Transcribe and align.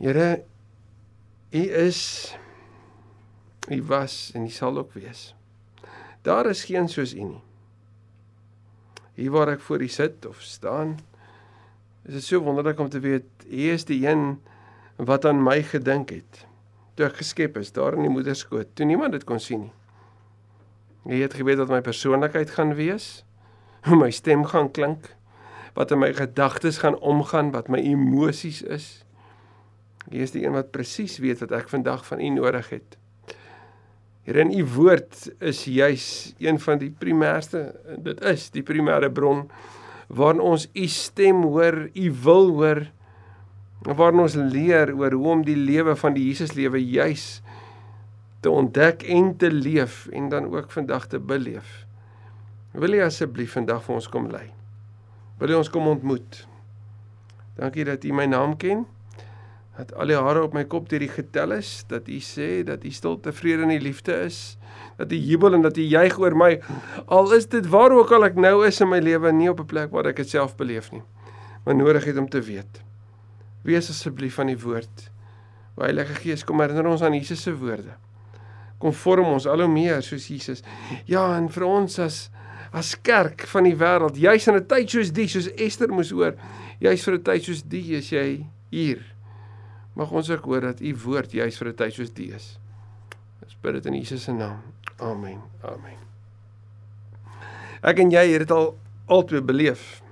Here, 0.00 0.42
U 1.52 1.62
is 1.86 2.34
U 3.70 3.82
was 3.86 4.30
en 4.34 4.48
U 4.48 4.50
sal 4.50 4.78
ook 4.78 4.92
wees. 4.92 5.34
Daar 6.22 6.46
is 6.46 6.64
geen 6.64 6.88
soos 6.88 7.14
U 7.14 7.22
nie. 7.22 7.42
Hier 9.14 9.30
waar 9.30 9.52
ek 9.52 9.60
voor 9.60 9.82
U 9.84 9.88
sit 9.88 10.26
of 10.26 10.40
staan, 10.40 10.98
is 12.08 12.16
dit 12.16 12.24
so 12.24 12.40
wonderlik 12.40 12.80
om 12.80 12.88
te 12.88 13.00
weet 13.00 13.28
U 13.44 13.66
is 13.70 13.84
die 13.84 14.06
een 14.08 14.40
wat 14.96 15.24
aan 15.24 15.42
my 15.42 15.60
gedink 15.62 16.10
het 16.16 16.46
toe 17.00 17.08
ek 17.08 17.20
geskep 17.22 17.56
is 17.56 17.72
daar 17.72 17.96
in 17.96 18.04
die 18.04 18.12
moederskoot, 18.12 18.74
toe 18.76 18.84
niemand 18.84 19.14
dit 19.16 19.24
kon 19.24 19.40
sien 19.40 19.62
nie. 19.64 19.74
Jy 21.08 21.22
het 21.24 21.36
geweet 21.38 21.56
wat 21.62 21.70
my 21.72 21.80
persoonlikheid 21.80 22.52
gaan 22.52 22.74
wees, 22.76 23.22
hoe 23.88 23.96
my 23.96 24.10
stem 24.12 24.44
gaan 24.50 24.68
klink, 24.68 25.14
wat 25.72 25.94
in 25.94 26.02
my 26.02 26.10
gedagtes 26.12 26.82
gaan 26.82 26.98
omgaan, 26.98 27.54
wat 27.54 27.70
my 27.72 27.80
emosies 27.80 28.60
is. 28.60 28.88
Jy 30.10 30.24
is 30.26 30.34
die 30.34 30.42
een 30.44 30.56
wat 30.56 30.72
presies 30.74 31.18
weet 31.22 31.42
wat 31.44 31.52
ek 31.54 31.70
vandag 31.70 32.02
van 32.06 32.20
U 32.20 32.30
nodig 32.34 32.72
het. 32.74 32.96
Here 34.26 34.42
in 34.42 34.52
U 34.52 34.64
woord 34.74 35.30
is 35.38 35.64
juis 35.70 36.06
een 36.38 36.58
van 36.60 36.80
die 36.82 36.90
primêrste 36.90 37.70
dit 38.04 38.20
is 38.30 38.50
die 38.54 38.64
primêre 38.66 39.08
bron 39.10 39.46
waarin 40.10 40.42
ons 40.42 40.66
U 40.74 40.86
stem 40.90 41.44
hoor, 41.46 41.86
U 41.94 42.06
wil 42.24 42.50
hoor 42.58 42.82
waarin 43.86 44.26
ons 44.26 44.36
leer 44.36 44.92
oor 44.92 45.14
hoe 45.16 45.30
om 45.38 45.44
die 45.46 45.56
lewe 45.56 45.94
van 45.96 46.14
die 46.14 46.26
Jesus 46.26 46.52
lewe 46.58 46.82
juis 46.82 47.40
te 48.44 48.50
ontdek 48.50 49.06
en 49.08 49.32
te 49.36 49.50
leef 49.52 50.06
en 50.12 50.28
dan 50.28 50.50
ook 50.52 50.70
vandag 50.72 51.06
te 51.12 51.18
beleef. 51.18 51.86
Wil 52.72 52.96
jy 52.96 53.06
asseblief 53.06 53.56
vandag 53.56 53.82
vir 53.86 53.96
ons 53.96 54.08
kom 54.08 54.28
lei? 54.32 54.46
Wil 55.40 55.54
jy 55.54 55.60
ons 55.62 55.72
kom 55.72 55.88
ontmoet? 55.88 56.44
Dankie 57.56 57.84
dat 57.88 58.04
U 58.04 58.12
my 58.16 58.28
naam 58.30 58.56
ken. 58.60 58.84
Dat 59.80 59.94
al 59.96 60.10
die 60.12 60.16
hare 60.18 60.42
op 60.44 60.52
my 60.52 60.66
kop 60.68 60.90
deur 60.90 61.00
die 61.00 61.08
getel 61.08 61.54
is, 61.56 61.70
dat 61.88 62.08
U 62.10 62.18
sê 62.20 62.48
dat 62.68 62.82
U 62.84 62.90
stil 62.92 63.16
tevrede 63.24 63.64
in 63.64 63.72
die 63.72 63.80
liefde 63.80 64.12
is, 64.26 64.58
dat 64.98 65.12
U 65.12 65.16
jubel 65.16 65.56
en 65.56 65.64
dat 65.64 65.78
U 65.80 65.84
juig 65.88 66.18
oor 66.20 66.36
my. 66.36 66.50
Al 67.06 67.32
is 67.32 67.48
dit 67.48 67.68
waar 67.72 67.94
ook 67.96 68.12
al 68.12 68.28
ek 68.28 68.36
nou 68.36 68.58
is 68.66 68.82
in 68.84 68.90
my 68.92 68.98
lewe, 69.00 69.32
nie 69.32 69.48
op 69.48 69.62
'n 69.64 69.70
plek 69.70 69.94
waar 69.96 70.10
ek 70.12 70.20
dit 70.20 70.28
self 70.28 70.52
beleef 70.56 70.90
nie, 70.92 71.02
maar 71.64 71.74
nodig 71.74 72.04
het 72.04 72.18
om 72.20 72.28
te 72.28 72.42
weet. 72.44 72.82
Wees 73.64 73.88
asseblief 73.88 74.34
van 74.34 74.52
die 74.52 74.58
woord. 74.58 75.10
O 75.76 75.82
Heilige 75.82 76.14
Gees, 76.14 76.44
kom 76.44 76.60
herinner 76.60 76.86
ons 76.86 77.02
aan 77.02 77.14
Jesus 77.14 77.42
se 77.42 77.56
woorde. 77.56 77.96
Kom 78.78 78.92
vorm 78.92 79.32
ons 79.32 79.46
al 79.46 79.60
hoe 79.60 79.68
meer 79.68 80.02
soos 80.02 80.28
Jesus. 80.28 80.62
Ja, 81.06 81.36
en 81.36 81.48
vir 81.48 81.64
ons 81.64 81.98
as 81.98 82.30
as 82.72 82.94
kerk 83.02 83.48
van 83.50 83.64
die 83.64 83.74
wêreld, 83.74 84.16
juis 84.16 84.46
in 84.46 84.54
'n 84.54 84.66
tyd 84.66 84.90
soos 84.90 85.10
die, 85.10 85.26
soos 85.26 85.48
Ester 85.56 85.88
moes 85.88 86.10
hoor, 86.10 86.34
juis 86.78 87.04
vir 87.04 87.14
'n 87.14 87.22
tyd 87.22 87.42
soos 87.44 87.62
die 87.62 87.96
is 87.96 88.10
jy 88.10 88.46
hier. 88.70 89.00
Mag 90.00 90.10
ons 90.16 90.30
ook 90.30 90.44
hoor 90.44 90.60
dat 90.60 90.80
u 90.80 90.96
woord 91.04 91.32
juis 91.32 91.56
vir 91.60 91.68
'n 91.68 91.74
tyd 91.76 91.92
soos 91.92 92.12
die 92.12 92.32
is. 92.32 92.58
Ons 93.44 93.56
bid 93.60 93.72
dit 93.72 93.86
in 93.86 93.94
Jesus 93.94 94.22
se 94.22 94.32
naam. 94.32 94.62
Amen. 94.96 95.42
Amen. 95.60 95.98
Ek 97.82 97.98
en 97.98 98.10
jy 98.10 98.24
het 98.32 98.38
dit 98.38 98.50
al 98.50 98.78
altyd 99.06 99.46
beleef. 99.46 100.02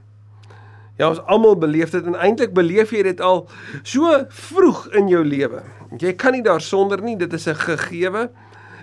Ja, 0.97 1.09
ons 1.09 1.21
almal 1.25 1.57
beleef 1.57 1.91
dit 1.91 2.05
en 2.05 2.15
eintlik 2.15 2.53
beleef 2.53 2.91
jy 2.91 3.03
dit 3.03 3.21
al 3.21 3.49
so 3.83 4.25
vroeg 4.29 4.93
in 4.93 5.09
jou 5.09 5.25
lewe. 5.25 5.63
Jy 5.97 6.13
kan 6.13 6.33
nie 6.33 6.43
daarsonder 6.43 7.03
nie, 7.03 7.17
dit 7.17 7.33
is 7.33 7.49
'n 7.49 7.55
gegewe, 7.55 8.31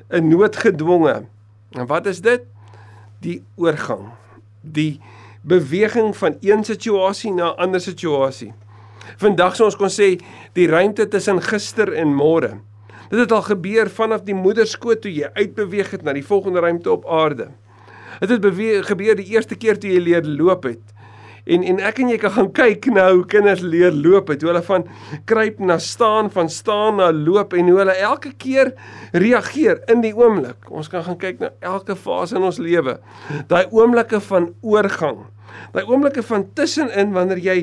'n 0.10 0.30
noodgedwonge. 0.30 1.26
En 1.72 1.86
wat 1.86 2.06
is 2.06 2.22
dit? 2.22 2.42
Die 3.20 3.44
oorgang. 3.56 4.10
Die 4.62 5.00
beweging 5.42 6.18
van 6.18 6.38
een 6.42 6.64
situasie 6.64 7.32
na 7.32 7.54
'n 7.54 7.58
ander 7.58 7.82
situasie. 7.82 8.54
Vandag 9.22 9.56
sou 9.56 9.68
ons 9.70 9.78
kon 9.80 9.92
sê 9.92 10.16
die 10.58 10.70
ruimte 10.72 11.08
tussen 11.08 11.42
gister 11.44 11.94
en 11.94 12.14
môre. 12.16 12.56
Dit 13.10 13.20
het 13.20 13.32
al 13.32 13.46
gebeur 13.46 13.90
vanaf 13.90 14.26
die 14.26 14.38
moederskoot 14.38 15.04
toe 15.04 15.14
jy 15.14 15.30
uitbeweeg 15.38 15.94
het 15.94 16.04
na 16.04 16.16
die 16.18 16.26
volgende 16.26 16.64
ruimte 16.66 16.92
op 16.92 17.06
aarde. 17.06 17.52
Dit 18.20 18.30
het 18.30 18.42
beweeg, 18.42 18.88
gebeur 18.88 19.18
die 19.20 19.28
eerste 19.36 19.58
keer 19.60 19.80
toe 19.80 19.92
jy 19.92 20.02
leer 20.02 20.26
loop 20.26 20.66
het. 20.70 20.84
En 21.46 21.62
en 21.62 21.80
ek 21.86 22.00
en 22.02 22.10
jy 22.10 22.18
kan 22.18 22.34
gaan 22.34 22.48
kyk 22.58 22.88
na 22.90 23.04
hoe 23.12 23.26
kinders 23.30 23.62
leer 23.62 23.94
loop, 23.94 24.32
het, 24.34 24.42
hoe 24.42 24.50
hulle 24.50 24.64
van 24.66 24.88
kruip 25.30 25.60
na 25.62 25.78
staan, 25.78 26.32
van 26.34 26.50
staan 26.50 26.98
na 26.98 27.12
loop 27.14 27.54
en 27.54 27.70
hoe 27.70 27.78
hulle 27.84 27.94
elke 28.08 28.32
keer 28.42 28.74
reageer 29.14 29.84
in 29.94 30.02
die 30.02 30.16
oomblik. 30.18 30.72
Ons 30.74 30.90
kan 30.90 31.06
gaan 31.06 31.20
kyk 31.22 31.44
na 31.44 31.52
elke 31.62 31.94
fase 31.96 32.40
in 32.40 32.48
ons 32.48 32.58
lewe. 32.58 32.98
Daai 33.52 33.68
oomblikke 33.70 34.24
van 34.26 34.50
oorgang. 34.66 35.22
Daai 35.76 35.86
oomblikke 35.86 36.26
van 36.26 36.48
tussenin 36.58 37.14
wanneer 37.14 37.44
jy 37.46 37.60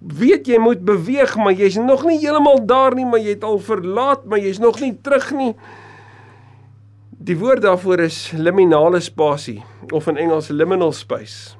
weet 0.00 0.46
jy 0.48 0.58
moet 0.60 0.84
beweeg, 0.84 1.36
maar 1.36 1.56
jy's 1.56 1.76
nog 1.80 2.04
nie 2.06 2.18
heeltemal 2.22 2.62
daar 2.66 2.94
nie, 2.96 3.06
maar 3.06 3.20
jy 3.20 3.36
het 3.36 3.44
al 3.44 3.58
verlaat, 3.62 4.24
maar 4.24 4.40
jy's 4.40 4.60
nog 4.62 4.80
nie 4.80 4.94
terug 5.02 5.30
nie. 5.36 5.52
Die 7.26 7.36
woord 7.38 7.64
daarvoor 7.64 8.04
is 8.06 8.30
liminale 8.36 9.00
spasie 9.00 9.62
of 9.92 10.06
in 10.06 10.20
Engels 10.20 10.48
liminal 10.48 10.92
space. 10.92 11.56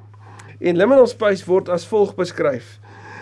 En 0.61 0.77
liminal 0.77 1.09
space 1.11 1.45
word 1.45 1.69
as 1.73 1.87
volg 1.89 2.15
beskryf. 2.17 2.77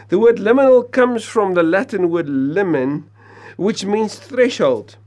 The 0.08 0.18
word 0.20 0.38
liminal 0.38 0.84
comes 0.90 1.24
from 1.24 1.54
the 1.54 1.62
Latin 1.62 2.10
word 2.12 2.28
limen, 2.28 3.04
which 3.56 3.86
means 3.86 4.18
threshold. 4.18 4.98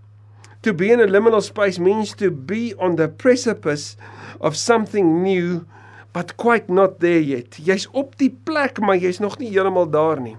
To 0.62 0.74
be 0.74 0.92
in 0.92 1.00
a 1.00 1.08
liminal 1.08 1.42
space 1.42 1.80
means 1.80 2.16
to 2.16 2.32
be 2.32 2.74
on 2.78 2.96
the 2.96 3.08
precipice 3.08 3.96
of 4.40 4.56
something 4.56 5.22
new 5.24 5.66
but 6.14 6.36
quite 6.36 6.70
not 6.70 7.00
there 7.00 7.24
yet. 7.24 7.58
Jy's 7.58 7.88
op 7.92 8.18
die 8.18 8.32
plek, 8.44 8.80
maar 8.80 8.98
jy's 8.98 9.20
nog 9.20 9.38
nie 9.40 9.50
heeltemal 9.50 9.90
daar 9.90 10.22
nie. 10.22 10.38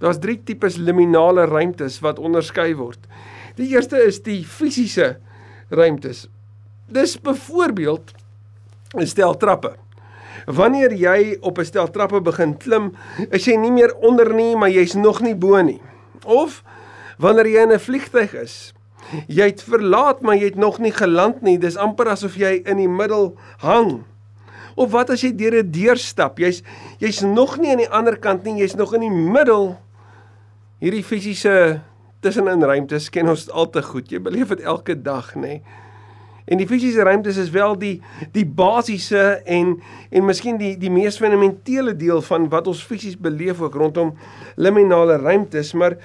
Daar's 0.00 0.18
drie 0.18 0.36
tipes 0.42 0.76
liminale 0.76 1.46
ruimtes 1.46 2.00
wat 2.04 2.18
onderskei 2.18 2.74
word. 2.76 2.98
Die 3.56 3.70
eerste 3.72 4.00
is 4.02 4.20
die 4.22 4.42
fisiese 4.44 5.16
ruimtes. 5.70 6.26
Dis 6.90 7.16
byvoorbeeld 7.20 8.14
'n 8.94 9.06
stel 9.06 9.36
trappe. 9.36 9.76
Wanneer 10.46 10.92
jy 10.92 11.38
op 11.40 11.58
'n 11.58 11.64
stel 11.64 11.90
trappe 11.90 12.20
begin 12.20 12.56
klim, 12.56 12.92
is 13.30 13.44
jy 13.44 13.56
nie 13.56 13.70
meer 13.70 13.94
onder 13.94 14.34
nie, 14.34 14.56
maar 14.56 14.70
jy's 14.70 14.94
nog 14.94 15.20
nie 15.20 15.34
bo 15.34 15.62
nie. 15.62 15.80
Of 16.24 16.62
wanneer 17.18 17.46
jy 17.46 17.62
in 17.62 17.72
'n 17.72 17.78
vliegtyg 17.78 18.34
is, 18.34 18.74
jy 19.28 19.44
het 19.44 19.62
verlaat, 19.62 20.20
maar 20.20 20.36
jy 20.36 20.44
het 20.44 20.56
nog 20.56 20.78
nie 20.78 20.92
geland 20.92 21.42
nie. 21.42 21.58
Dis 21.58 21.76
amper 21.76 22.08
asof 22.08 22.36
jy 22.36 22.62
in 22.64 22.76
die 22.76 22.88
middel 22.88 23.36
hang. 23.58 24.04
Of 24.74 24.90
wat 24.90 25.10
as 25.10 25.22
jy 25.22 25.32
deur 25.36 25.62
'n 25.62 25.70
deur 25.70 25.96
stap? 25.96 26.38
Jy's 26.38 26.62
jy's 26.98 27.22
nog 27.22 27.58
nie 27.58 27.70
aan 27.70 27.82
die 27.82 27.90
ander 27.90 28.16
kant 28.16 28.44
nie, 28.44 28.60
jy's 28.60 28.76
nog 28.76 28.94
in 28.94 29.00
die 29.00 29.10
middel. 29.10 29.78
Hierdie 30.80 31.04
fisiese 31.04 31.82
tussenin 32.20 32.62
ruimtes 32.62 33.10
ken 33.10 33.28
ons 33.28 33.50
al 33.50 33.70
te 33.70 33.82
goed. 33.82 34.10
Jy 34.10 34.20
beleef 34.20 34.48
dit 34.48 34.60
elke 34.60 35.02
dag, 35.02 35.34
nê? 35.34 35.40
Nee. 35.40 35.62
En 36.44 36.60
die 36.60 36.66
fisiese 36.68 37.02
ruimtes 37.02 37.38
is 37.40 37.48
wel 37.54 37.72
die 37.80 37.94
die 38.34 38.44
basiese 38.44 39.40
en 39.48 39.78
en 40.10 40.26
miskien 40.28 40.58
die 40.60 40.74
die 40.76 40.92
mees 40.92 41.16
fundamentele 41.20 41.94
deel 41.96 42.20
van 42.26 42.50
wat 42.52 42.68
ons 42.68 42.82
fisies 42.84 43.16
beleef 43.16 43.62
ook 43.64 43.78
rondom 43.80 44.12
liminale 44.60 45.16
ruimtes, 45.22 45.72
maar 45.72 45.96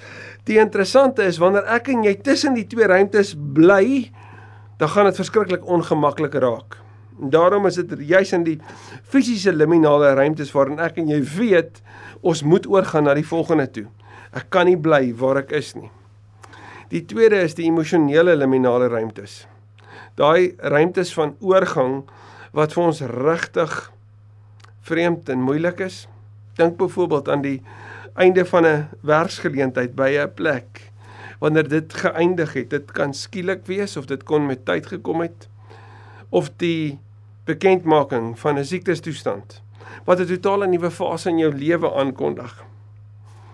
die 0.48 0.60
interessante 0.62 1.28
is 1.28 1.42
wanneer 1.44 1.68
ek 1.76 1.92
en 1.92 2.06
jy 2.08 2.16
tussen 2.24 2.56
die 2.56 2.68
twee 2.72 2.88
ruimtes 2.88 3.34
bly, 3.36 4.06
dan 4.80 4.90
gaan 4.90 5.12
dit 5.12 5.20
verskriklik 5.20 5.68
ongemaklik 5.68 6.40
raak. 6.40 6.80
En 7.22 7.30
daarom 7.30 7.66
is 7.66 7.76
dit 7.76 7.96
juis 8.00 8.34
in 8.34 8.44
die 8.44 8.58
fisiese 9.04 9.54
liminale 9.54 10.14
ruimtes 10.14 10.52
waarin 10.52 10.80
ek 10.80 10.98
en 10.98 11.08
jy 11.08 11.22
weet 11.38 11.82
ons 12.22 12.44
moet 12.44 12.68
oorgaan 12.68 13.04
na 13.04 13.14
die 13.14 13.28
volgende 13.28 13.68
toe. 13.72 13.86
Ek 14.32 14.50
kan 14.50 14.66
nie 14.66 14.78
bly 14.78 15.14
waar 15.16 15.44
ek 15.44 15.52
is 15.52 15.76
nie. 15.76 15.92
Die 16.90 17.06
tweede 17.06 17.42
is 17.44 17.56
die 17.56 17.68
emosionele 17.70 18.36
liminale 18.36 18.88
ruimtes 18.90 19.46
daai 20.20 20.56
ruimtes 20.58 21.14
van 21.16 21.36
oorgang 21.40 22.04
wat 22.56 22.74
vir 22.76 22.86
ons 22.90 23.02
regtig 23.12 23.76
vreemd 24.90 25.30
en 25.30 25.46
moeilik 25.46 25.84
is. 25.86 26.08
Dink 26.60 26.80
byvoorbeeld 26.80 27.30
aan 27.30 27.44
die 27.46 27.60
einde 28.20 28.46
van 28.46 28.66
'n 28.66 28.88
werksgeleentheid 29.02 29.96
by 29.96 30.10
'n 30.18 30.34
plek. 30.34 30.92
Wanneer 31.40 31.68
dit 31.68 31.94
geëindig 31.94 32.54
het, 32.54 32.70
dit 32.70 32.92
kan 32.92 33.14
skielik 33.14 33.66
wees 33.66 33.98
of 33.98 34.06
dit 34.06 34.24
kon 34.24 34.46
met 34.46 34.66
tyd 34.66 34.86
gekom 34.86 35.22
het 35.22 35.48
of 36.30 36.52
die 36.58 37.00
bekendmaking 37.50 38.34
van 38.40 38.58
'n 38.58 38.66
siektestoestand 38.66 39.62
wat 40.06 40.20
'n 40.20 40.26
totale 40.26 40.68
nuwe 40.68 40.92
fase 40.92 41.30
in 41.30 41.38
jou 41.38 41.54
lewe 41.54 41.94
aankondig. 41.94 42.66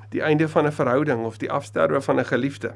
Die 0.09 0.21
einde 0.21 0.47
van 0.47 0.65
'n 0.65 0.71
verhouding 0.71 1.25
of 1.25 1.37
die 1.37 1.51
afsterwe 1.51 2.01
van 2.01 2.19
'n 2.19 2.25
geliefde. 2.25 2.73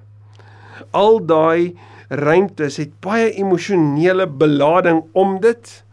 Al 0.92 1.26
daai 1.26 1.76
ruimtes 2.08 2.78
het 2.78 3.00
baie 3.00 3.32
emosionele 3.32 4.28
belading 4.28 5.04
om 5.12 5.40
dit. 5.40 5.84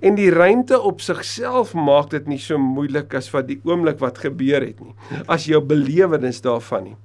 En 0.00 0.14
die 0.14 0.30
ruimte 0.30 0.80
op 0.80 1.00
sigself 1.00 1.74
maak 1.74 2.10
dit 2.10 2.26
nie 2.26 2.38
so 2.38 2.58
moeilik 2.58 3.14
as 3.14 3.30
wat 3.30 3.46
die 3.46 3.60
oomblik 3.64 3.98
wat 3.98 4.18
gebeur 4.18 4.60
het 4.64 4.80
nie. 4.80 4.94
As 5.26 5.44
jou 5.44 5.60
belewenis 5.60 6.40
daarvan 6.40 6.82
nie. 6.84 6.96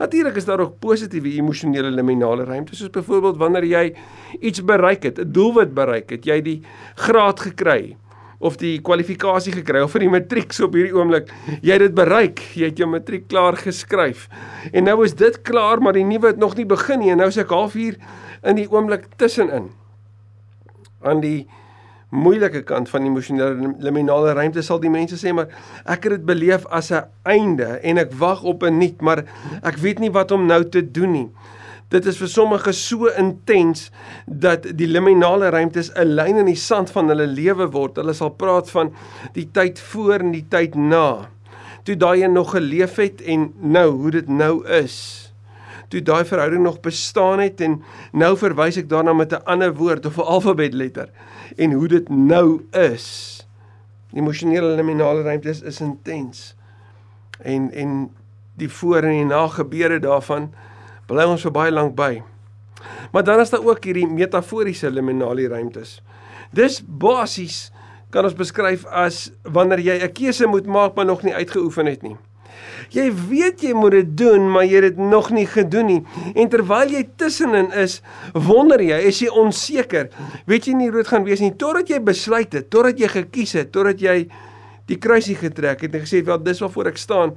Natuurlik 0.00 0.36
is 0.40 0.46
daar 0.48 0.60
ook 0.64 0.78
positiewe 0.80 1.28
emosionele 1.36 1.90
liminale 1.92 2.44
ruimtes 2.48 2.78
soos 2.80 2.90
byvoorbeeld 2.90 3.36
wanneer 3.36 3.66
jy 3.68 3.82
iets 4.40 4.64
bereik 4.64 5.02
het, 5.02 5.18
'n 5.20 5.32
doelwit 5.32 5.74
bereik 5.74 6.10
het, 6.10 6.24
jy 6.24 6.40
die 6.42 6.62
graad 6.94 7.40
gekry. 7.40 7.96
of 8.40 8.56
die 8.56 8.78
kwalifikasie 8.80 9.52
gekry 9.52 9.82
of 9.84 9.92
vir 9.92 10.00
die 10.00 10.08
matriek 10.08 10.54
op 10.64 10.72
hierdie 10.72 10.96
oomblik. 10.96 11.28
Jy 11.60 11.76
het 11.76 11.82
dit 11.84 11.94
bereik. 11.94 12.40
Jy 12.56 12.70
het 12.70 12.78
jou 12.80 12.88
matriek 12.88 13.28
klaar 13.28 13.58
geskryf. 13.60 14.28
En 14.72 14.84
nou 14.88 15.04
is 15.04 15.14
dit 15.14 15.42
klaar, 15.44 15.82
maar 15.84 15.92
die 15.92 16.04
nuwe 16.04 16.32
het 16.32 16.40
nog 16.40 16.56
nie 16.56 16.64
begin 16.64 16.98
nie. 16.98 17.10
En 17.10 17.20
nou 17.20 17.28
is 17.28 17.36
ek 17.36 17.52
halfuur 17.52 17.98
in 18.42 18.56
die 18.56 18.68
oomblik 18.70 19.10
tussenin. 19.20 19.68
Aan 21.04 21.20
die 21.20 21.48
moeilike 22.10 22.62
kant 22.66 22.90
van 22.90 23.06
emosionele 23.06 23.74
liminale 23.78 24.34
ruimte 24.34 24.62
sal 24.62 24.80
die 24.82 24.90
mense 24.90 25.18
sê 25.18 25.32
maar 25.34 25.48
ek 25.84 26.08
het 26.08 26.18
dit 26.18 26.26
beleef 26.26 26.66
as 26.66 26.90
'n 26.90 27.06
einde 27.22 27.78
en 27.82 27.98
ek 27.98 28.12
wag 28.12 28.42
op 28.42 28.62
'n 28.62 28.78
nuut, 28.78 29.00
maar 29.00 29.24
ek 29.62 29.76
weet 29.76 29.98
nie 29.98 30.10
wat 30.10 30.30
om 30.30 30.46
nou 30.46 30.68
te 30.68 30.82
doen 30.90 31.12
nie. 31.12 31.30
Dit 31.90 32.06
is 32.06 32.18
vir 32.18 32.28
sommige 32.28 32.72
so 32.72 33.08
intens 33.18 33.90
dat 34.26 34.62
die 34.78 34.86
liminale 34.86 35.50
ruimtes 35.50 35.90
'n 35.94 36.14
lyn 36.14 36.36
in 36.36 36.46
die 36.46 36.54
sand 36.54 36.90
van 36.90 37.08
hulle 37.08 37.26
lewe 37.26 37.66
word. 37.70 37.96
Hulle 37.96 38.12
sal 38.12 38.30
praat 38.30 38.70
van 38.70 38.94
die 39.32 39.48
tyd 39.52 39.80
voor 39.80 40.20
en 40.20 40.30
die 40.30 40.46
tyd 40.48 40.74
na. 40.74 41.28
Toe 41.82 41.96
daai 41.96 42.22
een 42.22 42.32
nog 42.32 42.50
geleef 42.50 42.94
het 42.96 43.22
en 43.22 43.52
nou 43.58 43.90
hoe 43.90 44.10
dit 44.10 44.28
nou 44.28 44.66
is. 44.66 45.29
Toe 45.90 46.02
daai 46.02 46.24
verhouding 46.24 46.62
nog 46.62 46.80
bestaan 46.80 47.40
het 47.42 47.60
en 47.60 47.80
nou 48.14 48.36
verwys 48.38 48.78
ek 48.78 48.88
daarna 48.88 49.12
met 49.12 49.32
'n 49.34 49.42
ander 49.44 49.74
woord 49.74 50.06
of 50.06 50.18
'n 50.18 50.30
alfabetletter 50.34 51.10
en 51.56 51.72
hoe 51.72 51.88
dit 51.88 52.08
nou 52.08 52.62
is. 52.70 53.46
Die 54.10 54.20
emosionele 54.20 54.74
liminale 54.76 55.22
ruimtes 55.22 55.62
is, 55.62 55.80
intens. 55.80 56.54
En 57.42 57.70
en 57.72 58.10
die 58.54 58.68
voor 58.68 59.02
en 59.02 59.10
die 59.10 59.24
na 59.24 59.46
gebeure 59.48 59.98
daarvan 59.98 60.52
bly 61.06 61.24
ons 61.24 61.42
vir 61.42 61.50
baie 61.50 61.72
lank 61.72 61.94
by. 61.94 62.22
Maar 63.12 63.24
dan 63.24 63.40
is 63.40 63.50
daar 63.50 63.64
ook 63.66 63.84
hierdie 63.84 64.06
metaforiese 64.06 64.90
liminale 64.90 65.48
ruimtes. 65.48 66.02
Dis 66.52 66.80
basies 66.86 67.72
kan 68.10 68.26
ons 68.26 68.34
beskryf 68.34 68.84
as 68.86 69.30
wanneer 69.42 69.80
jy 69.80 70.02
'n 70.02 70.12
keuse 70.12 70.46
moet 70.46 70.66
maak 70.66 70.94
maar 70.94 71.06
nog 71.06 71.22
nie 71.22 71.34
uitgeoefen 71.34 71.86
het 71.86 72.02
nie. 72.02 72.16
Jy 72.90 73.06
weet 73.28 73.62
jy 73.62 73.72
moet 73.76 73.92
dit 73.98 74.16
doen, 74.24 74.50
maar 74.50 74.64
jy 74.64 74.80
het 74.82 74.96
dit 74.96 75.02
nog 75.10 75.30
nie 75.30 75.46
gedoen 75.46 75.86
nie. 75.86 76.00
En 76.34 76.48
terwyl 76.48 76.90
jy 76.90 77.04
tussenin 77.16 77.70
is, 77.72 78.00
wonder 78.34 78.82
jy, 78.82 78.98
is 79.10 79.20
jy 79.22 79.28
onseker. 79.28 80.10
Weet 80.50 80.66
jy 80.66 80.74
nie 80.78 80.90
hoe 80.90 81.00
dit 81.02 81.12
gaan 81.12 81.24
wees 81.24 81.40
nie 81.40 81.54
totdat 81.60 81.90
jy 81.92 82.00
besluit 82.02 82.52
het, 82.52 82.70
totdat 82.70 82.98
jy 82.98 83.08
gekies 83.08 83.52
het, 83.58 83.72
totdat 83.72 84.00
jy 84.00 84.28
die 84.90 84.98
kruisie 84.98 85.36
getrek 85.38 85.84
het 85.86 85.94
en 85.94 86.00
gesê, 86.06 86.24
"Wel, 86.24 86.42
dis 86.42 86.60
waarvoor 86.60 86.86
ek 86.86 86.96
staan." 86.96 87.36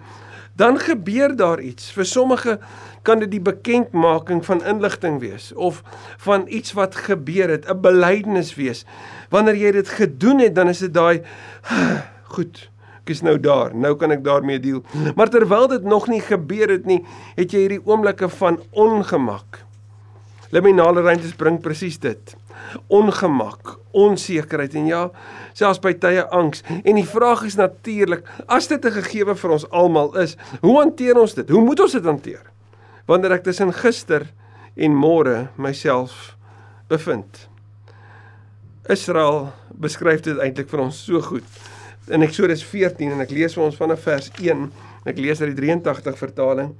Dan 0.55 0.77
gebeur 0.79 1.35
daar 1.35 1.59
iets. 1.59 1.91
Vir 1.91 2.05
sommige 2.05 2.59
kan 3.01 3.19
dit 3.19 3.31
die 3.31 3.41
bekendmaking 3.41 4.45
van 4.45 4.63
inligting 4.63 5.19
wees 5.19 5.53
of 5.53 5.81
van 6.17 6.45
iets 6.47 6.73
wat 6.73 6.95
gebeur 6.95 7.49
het, 7.49 7.65
'n 7.65 7.81
belydenis 7.81 8.55
wees. 8.55 8.85
Wanneer 9.29 9.55
jy 9.55 9.71
dit 9.71 9.89
gedoen 9.89 10.39
het, 10.39 10.55
dan 10.55 10.69
is 10.69 10.77
dit 10.79 10.93
daai 10.93 11.21
goed. 12.35 12.72
Ek 13.03 13.13
is 13.15 13.21
nou 13.21 13.35
daar. 13.39 13.75
Nou 13.75 13.95
kan 13.99 14.11
ek 14.15 14.23
daarmee 14.23 14.59
deel. 14.63 14.83
Maar 15.15 15.29
terwyl 15.29 15.67
dit 15.67 15.83
nog 15.83 16.07
nie 16.07 16.21
gebeur 16.23 16.71
het 16.71 16.85
nie, 16.87 17.01
het 17.35 17.51
jy 17.51 17.65
hierdie 17.65 17.83
oomblikke 17.83 18.29
van 18.39 18.61
ongemak. 18.71 19.59
Liminale 20.53 21.01
ruimtes 21.01 21.35
bring 21.35 21.59
presies 21.61 21.99
dit. 21.99 22.35
Ongemak, 22.87 23.77
onsekerheid 23.91 24.73
en 24.79 24.87
ja, 24.87 25.03
selfs 25.57 25.81
by 25.83 25.93
tye 25.99 26.23
angs. 26.31 26.63
En 26.83 26.95
die 26.95 27.07
vraag 27.07 27.43
is 27.43 27.59
natuurlik, 27.59 28.23
as 28.47 28.67
dit 28.67 28.85
'n 28.85 29.01
gegewe 29.01 29.35
vir 29.35 29.51
ons 29.51 29.69
almal 29.69 30.15
is, 30.17 30.37
hoe 30.61 30.79
hanteer 30.79 31.19
ons 31.19 31.33
dit? 31.33 31.49
Hoe 31.49 31.61
moet 31.61 31.79
ons 31.79 31.91
dit 31.91 32.05
hanteer? 32.05 32.53
wanneer 33.09 33.37
ek 33.37 33.47
tussen 33.47 33.73
gister 33.75 34.29
en 34.79 34.95
môre 34.95 35.49
myself 35.59 36.35
bevind. 36.91 37.47
Israel 38.91 39.51
beskryf 39.79 40.23
dit 40.25 40.39
eintlik 40.43 40.69
vir 40.71 40.85
ons 40.85 41.03
so 41.07 41.21
goed. 41.23 41.47
In 42.11 42.19
Eksodus 42.19 42.59
14 42.67 43.13
en 43.15 43.21
ek 43.23 43.29
lees 43.31 43.53
vir 43.55 43.63
ons 43.63 43.77
vanaf 43.79 44.01
vers 44.03 44.25
1. 44.35 44.65
Ek 45.07 45.19
lees 45.23 45.39
uit 45.39 45.53
die 45.53 45.59
83 45.61 46.17
vertaling. 46.19 46.73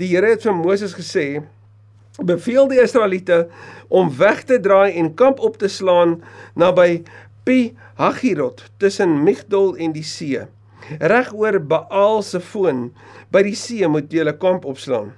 Die 0.00 0.08
Here 0.08 0.30
het 0.32 0.46
vir 0.46 0.54
Moses 0.56 0.94
gesê: 0.96 1.42
"Beveel 2.16 2.70
die 2.70 2.80
Israeliete 2.80 3.50
om 3.92 4.08
weg 4.16 4.46
te 4.48 4.56
draai 4.56 4.96
en 4.96 5.12
kamp 5.14 5.42
op 5.44 5.58
te 5.60 5.68
slaan 5.68 6.22
naby 6.56 7.04
Pi 7.44 7.76
Hagirot 8.00 8.64
tussen 8.80 9.22
Migdol 9.24 9.76
en 9.76 9.92
die 9.92 10.04
see. 10.04 10.46
Reg 11.00 11.34
oor 11.34 11.60
Baal 11.60 12.22
se 12.22 12.40
foon 12.40 12.94
by 13.30 13.42
die 13.42 13.54
see 13.54 13.86
moet 13.86 14.08
'n 14.08 14.38
kamp 14.38 14.64
opslaan." 14.64 15.12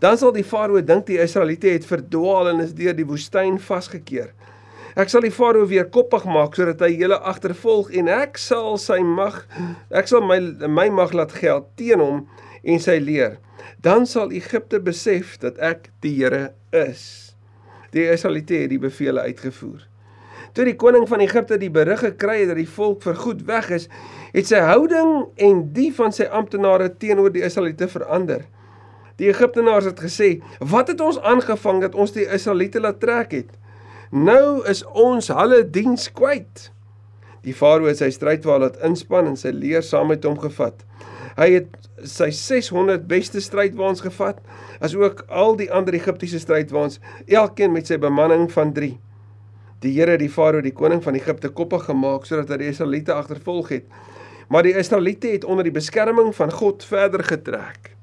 Dan 0.00 0.16
sal 0.16 0.32
die 0.32 0.44
farao 0.44 0.80
dink 0.80 1.06
die 1.06 1.20
Israeliete 1.20 1.68
het 1.68 1.84
verdwaal 1.84 2.48
en 2.48 2.60
is 2.60 2.72
deur 2.72 2.96
die 2.96 3.04
woestyn 3.04 3.58
vasgekeer. 3.58 4.32
Ek 4.98 5.10
sal 5.12 5.22
die 5.22 5.34
farao 5.34 5.68
weer 5.70 5.86
koppig 5.86 6.24
maak 6.26 6.56
sodat 6.58 6.80
hy 6.82 6.96
hulle 6.98 7.18
agtervolg 7.30 7.92
en 7.94 8.08
ek 8.10 8.40
sal 8.42 8.78
sy 8.80 8.98
mag 9.06 9.44
ek 9.94 10.10
sal 10.10 10.24
my 10.26 10.40
my 10.66 10.88
mag 10.90 11.14
laat 11.14 11.36
geld 11.38 11.68
teen 11.78 12.02
hom 12.02 12.24
en 12.62 12.82
sy 12.82 12.98
leer. 13.02 13.38
Dan 13.80 14.06
sal 14.06 14.34
Egipte 14.34 14.80
besef 14.82 15.36
dat 15.40 15.60
ek 15.62 15.92
die 16.02 16.16
Here 16.18 16.50
is. 16.74 17.36
Die 17.94 18.06
Israeliete 18.10 18.58
het 18.64 18.70
die 18.74 18.82
beveel 18.82 19.18
uitgevoer. 19.18 19.86
Toe 20.54 20.66
die 20.66 20.76
koning 20.78 21.06
van 21.06 21.22
Egipte 21.22 21.58
die 21.60 21.70
berig 21.70 22.02
gekry 22.02 22.40
het 22.42 22.50
dat 22.50 22.58
die 22.58 22.68
volk 22.68 23.04
vergoed 23.06 23.44
weg 23.46 23.70
is, 23.74 23.86
het 24.34 24.50
sy 24.50 24.58
houding 24.66 25.28
en 25.38 25.62
die 25.76 25.90
van 25.94 26.14
sy 26.14 26.26
amptenare 26.26 26.90
teenoor 26.98 27.30
die 27.34 27.44
Israeliete 27.46 27.86
verander. 27.90 28.42
Die 29.20 29.28
Egiptenaars 29.30 29.84
het 29.84 30.00
gesê, 30.00 30.42
"Wat 30.58 30.88
het 30.88 31.00
ons 31.00 31.20
aangevang 31.20 31.80
dat 31.80 31.94
ons 31.94 32.12
die 32.12 32.26
Israeliete 32.26 32.80
laat 32.80 33.00
trek 33.00 33.30
het? 33.30 33.59
Nou 34.10 34.66
is 34.66 34.82
ons 34.90 35.30
hulle 35.30 35.62
diens 35.70 36.08
kwyt." 36.12 36.70
Die 37.46 37.54
farao 37.56 37.88
het 37.88 38.00
sy 38.02 38.10
strydwaal 38.12 38.60
laat 38.64 38.80
inspann 38.84 39.30
en 39.30 39.36
sy 39.38 39.52
leer 39.54 39.84
saam 39.86 40.10
met 40.12 40.24
hom 40.28 40.36
gevat. 40.38 40.82
Hy 41.38 41.46
het 41.54 41.76
sy 42.04 42.30
600 42.34 43.06
beste 43.08 43.40
strydwaans 43.40 44.02
gevat, 44.04 44.40
asook 44.80 45.22
al 45.28 45.56
die 45.56 45.70
ander 45.72 45.94
Egiptiese 45.96 46.40
strydwaans, 46.42 46.98
elkeen 47.28 47.72
met 47.72 47.88
sy 47.88 47.96
bemanning 48.00 48.48
van 48.52 48.74
3. 48.76 48.92
Die 49.80 49.94
Here 49.96 50.16
het 50.16 50.20
die 50.20 50.32
farao 50.32 50.60
die 50.60 50.74
koning 50.76 51.00
van 51.04 51.16
Egipte 51.16 51.48
koppig 51.48 51.86
gemaak 51.88 52.26
sodat 52.28 52.50
hy 52.52 52.60
die 52.64 52.72
Israeliete 52.74 53.14
agtervolg 53.16 53.72
het. 53.72 53.86
Maar 54.52 54.66
die 54.66 54.74
Israeliete 54.76 55.30
het 55.32 55.46
onder 55.48 55.64
die 55.64 55.72
beskerming 55.72 56.34
van 56.36 56.52
God 56.52 56.84
verder 56.84 57.24
getrek. 57.24 57.94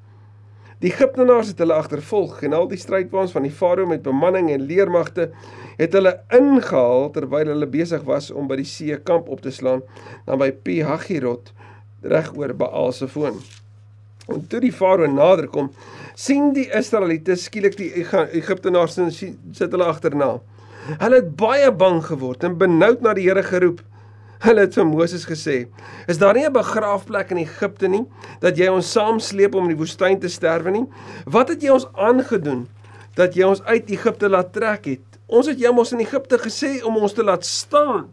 Die 0.77 0.91
Egiptenaars 0.91 1.47
het 1.50 1.62
hulle 1.63 1.74
agtervolg 1.74 2.44
en 2.45 2.53
al 2.53 2.68
die 2.69 2.77
strydwaans 2.77 3.31
van 3.33 3.47
die 3.47 3.53
farao 3.53 3.88
met 3.89 4.03
bemanning 4.06 4.51
en 4.53 4.68
leermagte 4.69 5.31
het 5.79 5.95
hulle 5.97 6.12
ingehaal 6.38 7.07
terwyl 7.15 7.50
hulle 7.50 7.69
besig 7.74 8.03
was 8.06 8.27
om 8.29 8.45
by 8.50 8.59
die 8.59 8.68
see 8.69 8.97
kamp 9.07 9.31
op 9.33 9.41
te 9.41 9.53
slaan 9.53 9.81
naby 10.27 10.51
Pi 10.53 10.75
Hagirot 10.85 11.50
reg 12.06 12.29
oor 12.38 12.53
Baal 12.59 12.94
se 12.94 13.09
foon. 13.09 13.41
En 14.29 14.45
toe 14.51 14.62
die 14.62 14.74
farao 14.75 15.09
nader 15.09 15.47
kom, 15.50 15.71
sien 16.13 16.51
die 16.53 16.68
Israeliete 16.77 17.39
skielik 17.41 17.80
die 17.80 17.90
Egiptenaars 18.04 18.99
sit 19.18 19.73
hulle 19.73 19.87
agterna. 19.90 20.35
Hulle 21.02 21.23
het 21.23 21.33
baie 21.40 21.71
bang 21.73 22.04
geword 22.06 22.45
en 22.45 22.59
benoud 22.61 23.02
na 23.02 23.16
die 23.18 23.25
Here 23.25 23.42
geroep. 23.44 23.81
Hulle 24.45 24.65
het 24.67 24.75
vir 24.77 24.85
Moses 24.85 25.25
gesê: 25.25 25.67
"Is 26.07 26.17
daar 26.17 26.33
nie 26.33 26.45
'n 26.45 26.53
begraafplek 26.53 27.31
in 27.31 27.37
Egipte 27.37 27.87
nie 27.87 28.06
dat 28.39 28.57
jy 28.57 28.67
ons 28.67 28.91
saamsleep 28.91 29.56
om 29.56 29.63
in 29.63 29.75
die 29.75 29.83
woestyn 29.83 30.19
te 30.19 30.29
sterwe 30.29 30.71
nie? 30.71 30.85
Wat 31.25 31.49
het 31.49 31.61
jy 31.61 31.69
ons 31.69 31.87
aangedoen 31.94 32.67
dat 33.15 33.33
jy 33.33 33.44
ons 33.44 33.63
uit 33.63 33.89
Egipte 33.89 34.29
laat 34.29 34.53
trek 34.53 34.85
het? 34.85 35.19
Ons 35.27 35.47
het 35.47 35.59
jou 35.59 35.73
mos 35.73 35.91
in 35.91 35.99
Egipte 35.99 36.37
gesê 36.37 36.83
om 36.83 36.97
ons 36.97 37.13
te 37.13 37.23
laat 37.23 37.45
staan 37.45 38.09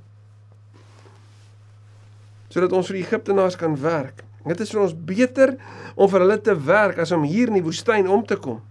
sodat 2.49 2.73
ons 2.73 2.87
vir 2.87 2.97
die 2.97 3.03
Egiptenaars 3.03 3.57
kan 3.57 3.81
werk. 3.81 4.23
Dit 4.47 4.61
is 4.61 4.71
vir 4.71 4.81
ons 4.81 4.95
beter 4.95 5.57
om 5.97 6.09
vir 6.09 6.21
hulle 6.21 6.41
te 6.41 6.55
werk 6.55 6.99
as 6.99 7.13
om 7.13 7.23
hier 7.23 7.49
in 7.49 7.55
die 7.55 7.63
woestyn 7.63 8.09
om 8.09 8.25
te 8.25 8.37
kom." 8.37 8.63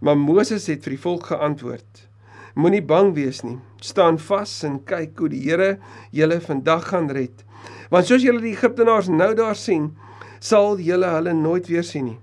Maar 0.00 0.16
Moses 0.16 0.66
het 0.66 0.82
vir 0.84 0.90
die 0.90 1.00
volk 1.00 1.26
geantwoord: 1.26 2.08
Moenie 2.56 2.80
bang 2.80 3.10
wees 3.12 3.42
nie. 3.44 3.58
Staan 3.84 4.16
vas 4.16 4.52
en 4.64 4.78
kyk 4.88 5.18
hoe 5.20 5.28
die 5.28 5.42
Here 5.44 5.74
julle 6.16 6.38
vandag 6.40 6.86
gaan 6.88 7.10
red. 7.12 7.44
Want 7.92 8.08
soos 8.08 8.24
julle 8.24 8.40
die 8.40 8.54
Egiptenaars 8.56 9.10
nou 9.12 9.34
daar 9.36 9.58
sien, 9.60 9.90
sal 10.40 10.80
julle 10.80 11.10
hulle 11.12 11.34
nooit 11.36 11.68
weer 11.68 11.84
sien 11.84 12.08
nie. 12.08 12.18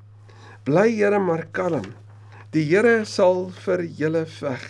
Bly 0.66 0.90
Here 0.96 1.20
maar 1.22 1.46
kalm. 1.54 1.86
Die 2.50 2.66
Here 2.66 3.04
sal 3.06 3.52
vir 3.62 3.86
julle 3.86 4.25
veg. 4.40 4.66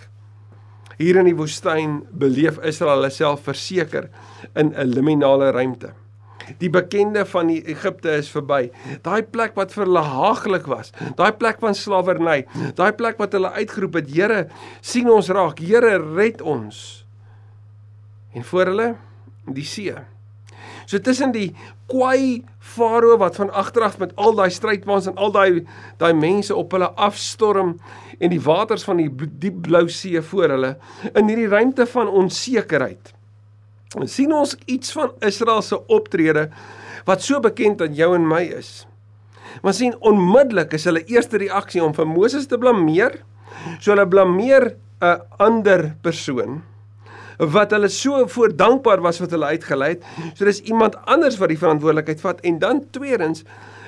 Hier 0.99 1.21
in 1.21 1.31
die 1.31 1.37
woestyn 1.39 2.01
beleef 2.11 2.59
Israel 2.59 2.99
hulle 2.99 3.15
self 3.15 3.47
verseker 3.47 4.11
in 4.55 4.75
'n 4.75 4.91
liminale 4.91 5.51
ruimte. 5.51 5.93
Die 6.59 6.69
bekende 6.73 7.25
van 7.29 7.51
die 7.51 7.61
Egipte 7.71 8.15
is 8.19 8.31
verby. 8.33 8.67
Daai 9.05 9.23
plek 9.23 9.55
wat 9.59 9.73
vir 9.75 9.85
hulle 9.85 10.03
haaglik 10.07 10.67
was, 10.71 10.93
daai 11.19 11.31
plek 11.39 11.61
van 11.63 11.77
slawerny, 11.77 12.43
daai 12.77 12.91
plek 12.97 13.21
wat 13.21 13.35
hulle 13.37 13.53
uitgeroep 13.59 14.01
het, 14.01 14.11
Here, 14.13 14.41
sien 14.81 15.09
ons 15.09 15.31
raak, 15.33 15.61
Here, 15.63 15.97
red 16.15 16.41
ons. 16.41 17.05
En 18.33 18.43
voor 18.43 18.73
hulle 18.73 18.89
die 19.53 19.67
see. 19.67 19.93
So 20.85 20.99
tussen 20.99 21.31
die 21.31 21.53
kwai 21.91 22.43
farao 22.59 23.17
wat 23.21 23.37
van 23.39 23.51
agteraf 23.51 23.97
met 24.01 24.15
al 24.15 24.35
daai 24.35 24.49
strydwaans 24.51 25.07
en 25.11 25.19
al 25.19 25.31
daai 25.35 25.63
daai 26.01 26.13
mense 26.17 26.55
op 26.55 26.73
hulle 26.75 26.89
afstorm 27.07 27.77
en 28.19 28.33
die 28.33 28.41
waters 28.43 28.85
van 28.87 28.99
die 29.01 29.09
diep 29.39 29.61
blou 29.67 29.85
see 29.91 30.21
voor 30.31 30.55
hulle 30.55 30.73
in 31.13 31.29
hierdie 31.31 31.49
ruimte 31.51 31.87
van 31.93 32.11
onsekerheid 32.11 33.13
sien 34.09 34.33
ons 34.33 34.55
iets 34.65 34.93
van 34.97 35.11
Israel 35.21 35.61
se 35.61 35.77
optrede 35.87 36.49
wat 37.05 37.21
so 37.21 37.39
bekend 37.43 37.81
aan 37.81 37.93
jou 37.93 38.13
en 38.15 38.25
my 38.27 38.41
is. 38.57 38.85
Maar 39.61 39.75
sien 39.77 39.95
onmiddellik 40.01 40.73
is 40.73 40.87
hulle 40.89 41.03
eerste 41.05 41.37
reaksie 41.37 41.83
om 41.83 41.93
vir 41.93 42.07
Moses 42.09 42.47
te 42.49 42.57
blameer. 42.57 43.19
So 43.79 43.93
hulle 43.93 44.07
blameer 44.09 44.75
'n 45.03 45.21
ander 45.37 45.95
persoon 46.01 46.63
wat 47.37 47.71
hulle 47.71 47.89
so 47.89 48.27
voor 48.27 48.55
dankbaar 48.55 49.01
was 49.01 49.19
wat 49.19 49.31
hulle 49.31 49.45
uitgelei 49.45 49.89
het. 49.89 50.03
So 50.33 50.45
dis 50.45 50.61
iemand 50.61 50.95
anders 51.05 51.37
wat 51.37 51.49
die 51.49 51.57
verantwoordelikheid 51.57 52.21
vat 52.21 52.41
en 52.41 52.59
dan 52.59 52.83
tweedens 52.91 53.43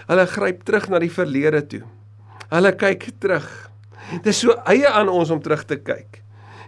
hulle 0.08 0.26
gryp 0.26 0.64
terug 0.64 0.90
na 0.90 1.00
die 1.00 1.12
verlede 1.12 1.62
toe. 1.68 1.82
Hulle 2.50 2.76
kyk 2.76 3.10
terug. 3.20 3.48
Dis 4.24 4.40
so 4.40 4.54
eie 4.66 4.88
aan 4.88 5.10
ons 5.10 5.30
om 5.30 5.42
terug 5.42 5.64
te 5.66 5.78
kyk. 5.78 6.25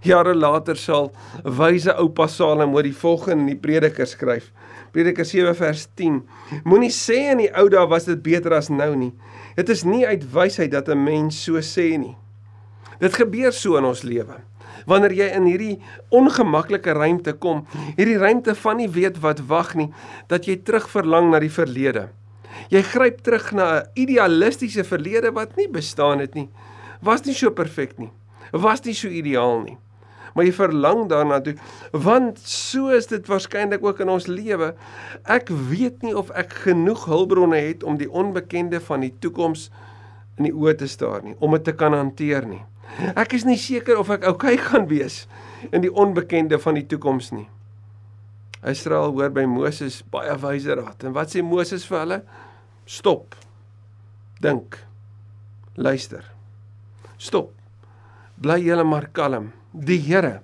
Jare 0.07 0.33
later 0.35 0.77
sal 0.79 1.11
wyse 1.43 1.91
oupa 1.99 2.27
Salomo 2.31 2.81
die 2.81 2.95
volgende 2.95 3.43
in 3.43 3.49
die 3.51 3.59
Prediker 3.59 4.07
skryf. 4.07 4.51
Prediker 4.95 5.25
7 5.27 5.55
vers 5.55 5.87
10. 5.99 6.21
Moenie 6.63 6.93
sê 6.93 7.17
in 7.33 7.41
die 7.43 7.49
ou 7.59 7.67
dae 7.71 7.83
was 7.91 8.07
dit 8.07 8.21
beter 8.23 8.55
as 8.55 8.69
nou 8.71 8.93
nie. 8.95 9.11
Dit 9.57 9.69
is 9.73 9.83
nie 9.83 10.05
uit 10.07 10.23
wysheid 10.33 10.71
dat 10.71 10.87
'n 10.89 11.03
mens 11.03 11.43
so 11.43 11.59
sê 11.59 11.97
nie. 11.97 12.15
Dit 12.99 13.15
gebeur 13.15 13.51
so 13.51 13.77
in 13.77 13.85
ons 13.85 14.03
lewe. 14.03 14.39
Wanneer 14.85 15.11
jy 15.11 15.27
in 15.35 15.45
hierdie 15.45 15.79
ongemaklike 16.09 16.93
ruimte 16.93 17.33
kom, 17.33 17.65
hierdie 17.97 18.17
ruimte 18.17 18.55
van 18.55 18.77
nie 18.77 18.89
weet 18.89 19.19
wat 19.19 19.39
wag 19.47 19.75
nie, 19.75 19.91
dat 20.27 20.45
jy 20.45 20.55
terug 20.55 20.89
verlang 20.89 21.31
na 21.31 21.39
die 21.39 21.51
verlede. 21.51 22.09
Jy 22.69 22.81
gryp 22.81 23.21
terug 23.21 23.51
na 23.51 23.79
'n 23.79 23.87
idealistiese 23.95 24.83
verlede 24.83 25.31
wat 25.31 25.55
nie 25.57 25.67
bestaan 25.67 26.19
het 26.19 26.33
nie. 26.33 26.49
Was 27.01 27.25
nie 27.25 27.33
so 27.33 27.51
perfek 27.51 27.97
nie. 27.97 28.11
Was 28.51 28.83
nie 28.85 28.93
so 28.93 29.07
ideaal 29.07 29.61
nie. 29.63 29.77
Maar 30.37 30.45
jy 30.45 30.53
verlang 30.53 31.07
daarna 31.09 31.39
toe 31.41 31.55
want 31.97 32.37
so 32.45 32.93
is 32.93 33.09
dit 33.09 33.25
waarskynlik 33.25 33.81
ook 33.81 34.03
in 34.05 34.13
ons 34.13 34.29
lewe. 34.29 34.75
Ek 35.25 35.49
weet 35.49 36.05
nie 36.05 36.13
of 36.13 36.29
ek 36.37 36.53
genoeg 36.67 37.07
hulpbronne 37.09 37.57
het 37.57 37.81
om 37.83 37.97
die 37.97 38.09
onbekende 38.11 38.77
van 38.85 39.01
die 39.01 39.15
toekoms 39.17 39.71
in 40.37 40.45
die 40.45 40.53
oë 40.53 40.75
te 40.77 40.87
staar 40.87 41.23
nie, 41.25 41.33
om 41.41 41.55
dit 41.57 41.65
te 41.65 41.73
kan 41.73 41.95
hanteer 41.97 42.45
nie. 42.45 42.61
Ek 43.17 43.33
is 43.33 43.45
nie 43.49 43.57
seker 43.57 43.97
of 43.97 44.13
ek 44.13 44.27
oukei 44.29 44.53
okay 44.53 44.63
gaan 44.69 44.85
wees 44.91 45.23
in 45.71 45.81
die 45.81 45.91
onbekende 45.91 46.61
van 46.61 46.77
die 46.77 46.85
toekoms 46.85 47.33
nie. 47.33 47.47
Israel 48.67 49.13
hoor 49.17 49.33
by 49.33 49.45
Moses 49.49 50.03
baie 50.13 50.33
wyse 50.41 50.77
raad. 50.77 51.05
En 51.05 51.17
wat 51.17 51.33
sê 51.33 51.41
Moses 51.45 51.85
vir 51.89 52.03
hulle? 52.03 52.21
Stop. 52.85 53.35
Dink. 54.41 54.77
Luister. 55.77 56.25
Stop. 57.17 57.53
Bly 58.41 58.59
julle 58.61 58.85
maar 58.85 59.09
kalm. 59.13 59.51
Die 59.77 59.99
Here, 60.01 60.39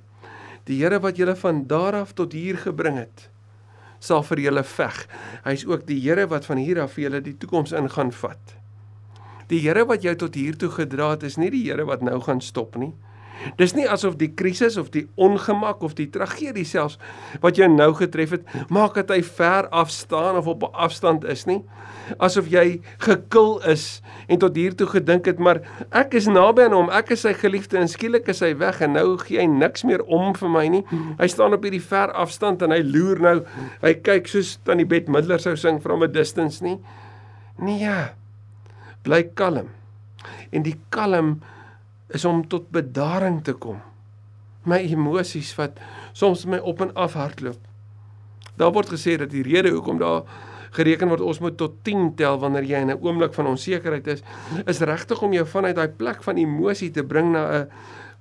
die 0.68 0.76
Here 0.78 1.00
wat 1.02 1.18
julle 1.18 1.34
van 1.36 1.64
daar 1.66 1.96
af 1.98 2.12
tot 2.14 2.36
hier 2.38 2.60
gebring 2.62 3.00
het, 3.00 3.30
sal 3.98 4.22
vir 4.28 4.44
julle 4.44 4.62
veg. 4.62 5.00
Hy's 5.48 5.64
ook 5.66 5.88
die 5.88 5.98
Here 6.04 6.28
wat 6.30 6.46
van 6.46 6.62
hier 6.62 6.84
af 6.84 6.94
vir 6.94 7.08
julle 7.08 7.22
die 7.26 7.34
toekoms 7.42 7.74
in 7.74 7.90
gaan 7.90 8.12
vat. 8.14 8.54
Die 9.50 9.64
Here 9.64 9.88
wat 9.90 10.06
jou 10.06 10.14
tot 10.22 10.38
hier 10.38 10.54
toe 10.54 10.70
gedra 10.70 11.16
het, 11.16 11.26
is 11.26 11.40
nie 11.42 11.50
die 11.50 11.64
Here 11.66 11.88
wat 11.90 12.06
nou 12.06 12.20
gaan 12.22 12.44
stop 12.46 12.78
nie. 12.78 12.92
Dis 13.58 13.74
nie 13.76 13.86
asof 13.90 14.16
die 14.20 14.32
krisis 14.32 14.78
of 14.78 14.90
die 14.94 15.06
ongemak 15.16 15.84
of 15.84 15.96
die 15.98 16.08
tragedie 16.12 16.66
selfs 16.68 17.00
wat 17.44 17.58
jou 17.60 17.68
nou 17.72 17.92
getref 17.98 18.38
het, 18.38 18.46
maak 18.74 18.96
dat 19.00 19.12
hy 19.14 19.22
ver 19.26 19.68
af 19.74 19.92
staan 19.92 20.38
of 20.40 20.48
op 20.48 20.64
'n 20.64 20.74
afstand 20.74 21.24
is 21.24 21.46
nie. 21.46 21.64
Asof 22.18 22.48
jy 22.48 22.82
gekil 22.98 23.60
is 23.68 24.02
en 24.28 24.40
tot 24.40 24.56
hier 24.56 24.76
toe 24.76 24.88
gedink 24.88 25.26
het, 25.26 25.40
maar 25.40 25.62
ek 25.92 26.14
is 26.14 26.28
naby 26.28 26.64
aan 26.64 26.74
hom, 26.74 26.90
ek 26.90 27.12
is 27.12 27.22
sy 27.22 27.34
geliefde 27.34 27.78
en 27.78 27.88
skielik 27.88 28.28
is 28.28 28.40
hy 28.40 28.58
weg 28.58 28.82
en 28.82 28.94
nou 28.94 29.18
gee 29.18 29.40
hy 29.40 29.46
niks 29.46 29.84
meer 29.84 30.04
om 30.04 30.34
vir 30.36 30.50
my 30.50 30.68
nie. 30.68 30.84
Hy 31.20 31.28
staan 31.28 31.54
op 31.54 31.64
hierdie 31.64 31.82
ver 31.82 32.12
afstand 32.12 32.62
en 32.62 32.72
hy 32.72 32.82
loer 32.84 33.20
nou. 33.20 33.46
Hy 33.82 33.94
kyk 33.94 34.28
soos 34.28 34.60
aan 34.68 34.78
die 34.78 34.86
bed 34.86 35.08
middler 35.08 35.40
sou 35.40 35.56
sing 35.56 35.82
from 35.82 36.04
a 36.04 36.08
distance 36.08 36.64
nie. 36.64 36.80
Nee. 37.60 38.10
Bly 39.04 39.24
kalm. 39.36 39.70
En 40.52 40.64
die 40.64 40.78
kalm 40.90 41.42
is 42.08 42.26
om 42.26 42.48
tot 42.48 42.70
bedaring 42.70 43.44
te 43.44 43.54
kom. 43.54 43.82
My 44.64 44.80
emosies 44.80 45.56
wat 45.56 45.80
soms 46.14 46.46
my 46.46 46.58
op 46.58 46.82
en 46.82 46.94
af 46.94 47.14
hardloop. 47.14 47.60
Daar 48.56 48.72
word 48.72 48.94
gesê 48.94 49.18
dat 49.18 49.30
die 49.30 49.44
rede 49.44 49.70
hoekom 49.70 49.98
daar 49.98 50.24
gereken 50.74 51.10
word 51.10 51.22
ons 51.22 51.40
moet 51.40 51.58
tot 51.58 51.76
10 51.86 52.14
tel 52.18 52.40
wanneer 52.42 52.64
jy 52.64 52.82
in 52.82 52.92
'n 52.92 53.02
oomblik 53.02 53.34
van 53.34 53.48
onsekerheid 53.48 54.08
is, 54.08 54.24
is 54.66 54.80
regtig 54.80 55.22
om 55.22 55.34
jou 55.34 55.46
vanuit 55.46 55.76
daai 55.76 55.90
plek 55.90 56.24
van 56.24 56.38
emosie 56.38 56.92
te 56.92 57.04
bring 57.04 57.32
na 57.32 57.44
'n 57.60 57.70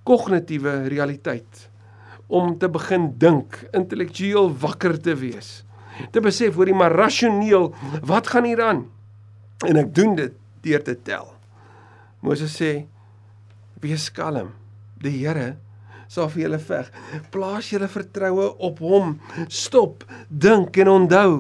kognitiewe 0.05 0.89
realiteit 0.89 1.71
om 2.27 2.59
te 2.59 2.69
begin 2.69 3.13
dink, 3.19 3.69
intellektueel 3.73 4.49
wakker 4.57 5.01
te 5.01 5.15
wees. 5.15 5.65
Te 6.11 6.21
besef 6.21 6.55
hoorie 6.55 6.75
maar 6.75 6.93
rasioneel, 6.93 7.75
wat 8.03 8.27
gaan 8.27 8.45
hier 8.45 8.63
aan? 8.63 8.87
En 9.67 9.77
ek 9.77 9.95
doen 9.95 10.15
dit 10.15 10.33
deur 10.61 10.83
te 10.83 10.97
tel. 11.03 11.29
Moses 12.21 12.55
sê 12.57 12.87
Wees 13.83 14.09
kalm. 14.15 14.53
Die 15.03 15.17
Here 15.19 15.57
sal 16.13 16.29
vir 16.31 16.45
julle 16.45 16.59
veg. 16.61 16.91
Plaas 17.33 17.71
julle 17.73 17.89
vertroue 17.91 18.51
op 18.63 18.83
hom. 18.85 19.17
Stop, 19.49 20.05
dink 20.29 20.77
en 20.83 20.91
onthou. 20.93 21.33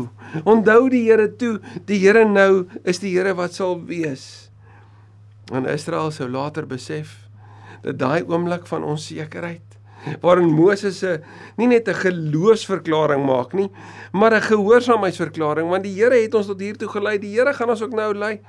Onthou 0.49 0.89
die 0.91 1.05
Here 1.07 1.29
toe. 1.39 1.59
Die 1.87 2.01
Here 2.03 2.25
nou 2.29 2.65
is 2.89 3.03
die 3.03 3.13
Here 3.15 3.37
wat 3.39 3.55
sal 3.59 3.79
wees. 3.87 4.49
En 5.53 5.69
Israel 5.69 6.11
sou 6.15 6.31
later 6.31 6.67
besef 6.67 7.19
dat 7.83 7.99
daai 8.01 8.23
oomblik 8.25 8.67
van 8.71 8.85
onsekerheid 8.87 9.73
waarin 10.23 10.51
Moses 10.51 10.99
se 10.99 11.21
nie 11.57 11.69
net 11.69 11.89
'n 11.89 11.95
geloofsverklaring 11.95 13.25
maak 13.27 13.53
nie, 13.53 13.71
maar 14.13 14.35
'n 14.35 14.43
gehoorsaamheidsverklaring 14.43 15.69
want 15.69 15.85
die 15.85 15.95
Here 15.95 16.23
het 16.23 16.35
ons 16.35 16.47
tot 16.47 16.61
hier 16.61 16.77
toe 16.77 16.89
gelei. 16.89 17.19
Die 17.19 17.39
Here 17.39 17.53
gaan 17.55 17.71
ons 17.71 17.83
ook 17.83 17.95
nou 17.95 18.15
lei. 18.15 18.41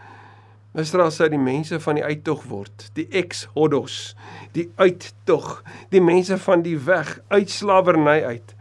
Israel 0.73 1.11
sou 1.13 1.27
die 1.29 1.37
mense 1.41 1.77
van 1.83 1.99
die 1.99 2.03
uittog 2.05 2.47
word, 2.49 2.87
die 2.97 3.05
exodus, 3.13 4.15
die 4.55 4.65
uittog, 4.81 5.59
die 5.93 6.01
mense 6.01 6.39
van 6.41 6.63
die 6.65 6.77
weg 6.81 7.19
uit 7.29 7.53
slawerny 7.53 8.23
uit. 8.25 8.55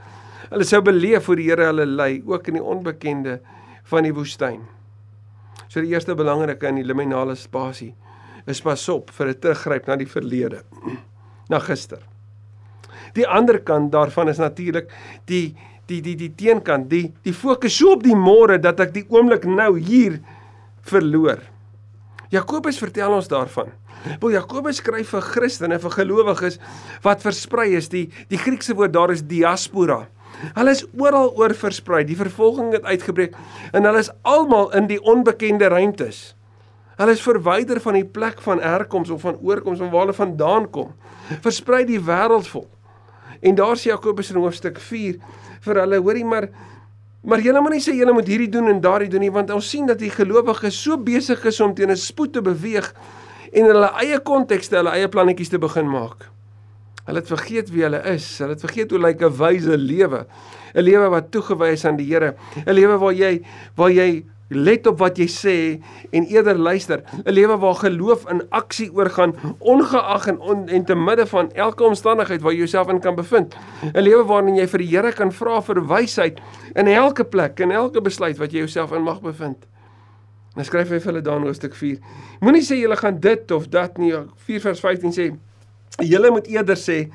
Hulle 0.50 0.66
sou 0.68 0.82
beleef 0.84 1.30
hoe 1.30 1.38
die 1.40 1.48
Here 1.48 1.70
hulle 1.70 1.86
lei 1.88 2.20
ook 2.28 2.50
in 2.52 2.58
die 2.58 2.64
onbekende 2.74 3.38
van 3.88 4.04
die 4.04 4.12
woestyn. 4.12 4.60
So 5.72 5.80
die 5.80 5.94
eerste 5.94 6.12
belangrike 6.18 6.68
in 6.68 6.82
die 6.82 6.84
liminale 6.84 7.36
spasie 7.40 7.94
is 8.44 8.60
pas 8.60 8.84
op 8.92 9.10
vir 9.16 9.28
'n 9.28 9.40
teruggryp 9.40 9.86
na 9.86 9.96
die 9.96 10.10
verlede, 10.10 10.62
na 11.50 11.58
gister. 11.58 12.02
Die 13.14 13.26
ander 13.26 13.60
kant 13.60 13.92
daarvan 13.92 14.28
is 14.28 14.38
natuurlik 14.38 14.92
die 15.24 15.54
die 15.86 16.00
die 16.00 16.16
die 16.16 16.32
teenkant, 16.34 16.90
die 16.90 17.12
die 17.24 17.32
fokus 17.32 17.76
so 17.76 17.92
op 17.92 18.02
die 18.02 18.16
môre 18.16 18.58
dat 18.60 18.80
ek 18.80 18.92
die 18.92 19.06
oomblik 19.08 19.44
nou 19.44 19.78
hier 19.78 20.20
verloor. 20.82 21.40
Jakobus 22.32 22.78
vertel 22.80 23.12
ons 23.12 23.28
daarvan. 23.28 23.68
Bo 24.20 24.32
Jakobus 24.32 24.80
skryf 24.80 25.12
vir 25.12 25.24
Christene, 25.26 25.78
vir 25.78 25.92
gelowiges 25.92 26.58
wat 27.04 27.22
versprei 27.24 27.74
is. 27.76 27.90
Die 27.92 28.06
die 28.32 28.40
Griekse 28.40 28.74
woord 28.78 28.94
daar 28.96 29.12
is 29.12 29.24
diaspora. 29.28 30.06
Hulle 30.56 30.72
is 30.72 30.84
oral 30.98 31.34
oor 31.38 31.52
versprei. 31.54 32.02
Die 32.08 32.16
vervolging 32.16 32.72
het 32.72 32.88
uitgebreek 32.88 33.36
en 33.72 33.84
hulle 33.84 34.00
is 34.00 34.10
almal 34.24 34.72
in 34.78 34.88
die 34.88 35.00
onbekende 35.00 35.68
ruimtes. 35.68 36.32
Hulle 36.96 37.14
is 37.16 37.24
verwyder 37.24 37.80
van 37.84 37.98
die 37.98 38.06
plek 38.06 38.40
van 38.44 38.60
herkoms 38.64 39.10
of 39.12 39.22
van 39.26 39.38
oorkoms 39.40 39.80
of 39.80 39.92
waar 39.92 40.06
hulle 40.06 40.16
vandaan 40.16 40.70
kom. 40.72 40.92
Versprei 41.44 41.84
die 41.88 42.00
wêreld 42.00 42.48
vol. 42.48 42.68
En 43.42 43.56
daar 43.58 43.76
sê 43.76 43.90
Jakobus 43.90 44.30
in 44.32 44.40
hoofstuk 44.40 44.80
4 44.80 45.18
vir 45.62 45.80
hulle, 45.82 45.98
hoorie 46.00 46.24
maar 46.26 46.48
Maar 47.22 47.40
julle 47.40 47.60
moet 47.62 47.76
nie 47.76 47.82
sê 47.84 47.94
julle 47.94 48.12
moet 48.12 48.26
hierdie 48.26 48.50
doen 48.50 48.68
en 48.72 48.80
daardie 48.82 49.08
doen 49.08 49.22
nie 49.22 49.30
want 49.30 49.50
ons 49.54 49.68
sien 49.70 49.86
dat 49.86 50.00
die 50.02 50.10
gelowiges 50.10 50.80
so 50.82 50.98
besig 50.98 51.44
is 51.46 51.60
om 51.62 51.74
teen 51.74 51.90
'n 51.90 51.96
spoed 51.96 52.32
te 52.32 52.42
beweeg 52.42 52.92
en 53.52 53.64
hulle 53.64 53.90
eie 54.02 54.18
kontekste, 54.18 54.76
hulle 54.76 54.90
eie 54.90 55.08
plannetjies 55.08 55.52
te 55.52 55.58
begin 55.58 55.88
maak. 55.88 56.28
Hulle 57.06 57.18
het 57.18 57.28
vergeet 57.28 57.70
wie 57.70 57.82
hulle 57.82 58.02
is. 58.14 58.26
Hulle 58.38 58.54
het 58.54 58.64
vergeet 58.64 58.90
hoe 58.90 58.98
lyk 58.98 59.22
'n 59.22 59.36
wyse 59.38 59.76
lewe. 59.76 60.26
'n 60.74 60.82
Lewe 60.82 61.08
wat 61.10 61.30
toegewy 61.30 61.72
is 61.72 61.84
aan 61.84 61.96
die 61.96 62.06
Here. 62.06 62.34
'n 62.66 62.72
Lewe 62.74 62.98
waar 62.98 63.12
jy 63.12 63.42
waar 63.76 63.90
jy 63.90 64.24
let 64.54 64.86
op 64.86 64.98
wat 64.98 65.18
jy 65.18 65.26
sê 65.30 65.56
en 66.10 66.26
eerder 66.26 66.58
luister. 66.58 67.02
'n 67.24 67.32
Lewe 67.32 67.56
waar 67.58 67.74
geloof 67.74 68.28
in 68.30 68.42
aksie 68.50 68.92
oorgaan 68.92 69.34
ongeag 69.58 70.26
en 70.26 70.40
on, 70.40 70.68
en 70.68 70.84
te 70.84 70.94
midde 70.94 71.26
van 71.26 71.52
elke 71.52 71.84
omstandigheid 71.84 72.42
waar 72.42 72.52
jy 72.52 72.58
jouself 72.58 72.88
in 72.88 73.00
kan 73.00 73.14
bevind. 73.14 73.54
'n 73.94 74.02
Lewe 74.02 74.24
waarin 74.24 74.56
jy 74.56 74.66
vir 74.66 74.78
die 74.78 74.88
Here 74.92 75.12
kan 75.12 75.32
vra 75.32 75.60
vir 75.62 75.86
wysheid 75.86 76.40
in 76.74 76.86
elke 76.86 77.24
plek 77.24 77.60
en 77.60 77.70
elke 77.70 78.00
besluit 78.00 78.38
wat 78.38 78.52
jy 78.52 78.58
jouself 78.58 78.92
in 78.92 79.02
mag 79.02 79.20
bevind. 79.20 79.66
Dan 80.54 80.64
skryf 80.64 80.88
hy 80.88 80.98
vir 81.00 81.12
hulle 81.12 81.22
dan 81.22 81.42
hoofstuk 81.42 81.74
4. 81.74 81.98
Moenie 82.40 82.62
sê 82.62 82.76
julle 82.76 82.96
gaan 82.96 83.20
dit 83.20 83.50
of 83.50 83.68
dat 83.68 83.98
nie. 83.98 84.12
4 84.36 84.60
vers 84.60 84.80
15 84.80 85.12
sê 85.12 85.32
julle 85.98 86.30
moet 86.30 86.46
eerder 86.46 86.76
sê 86.76 87.10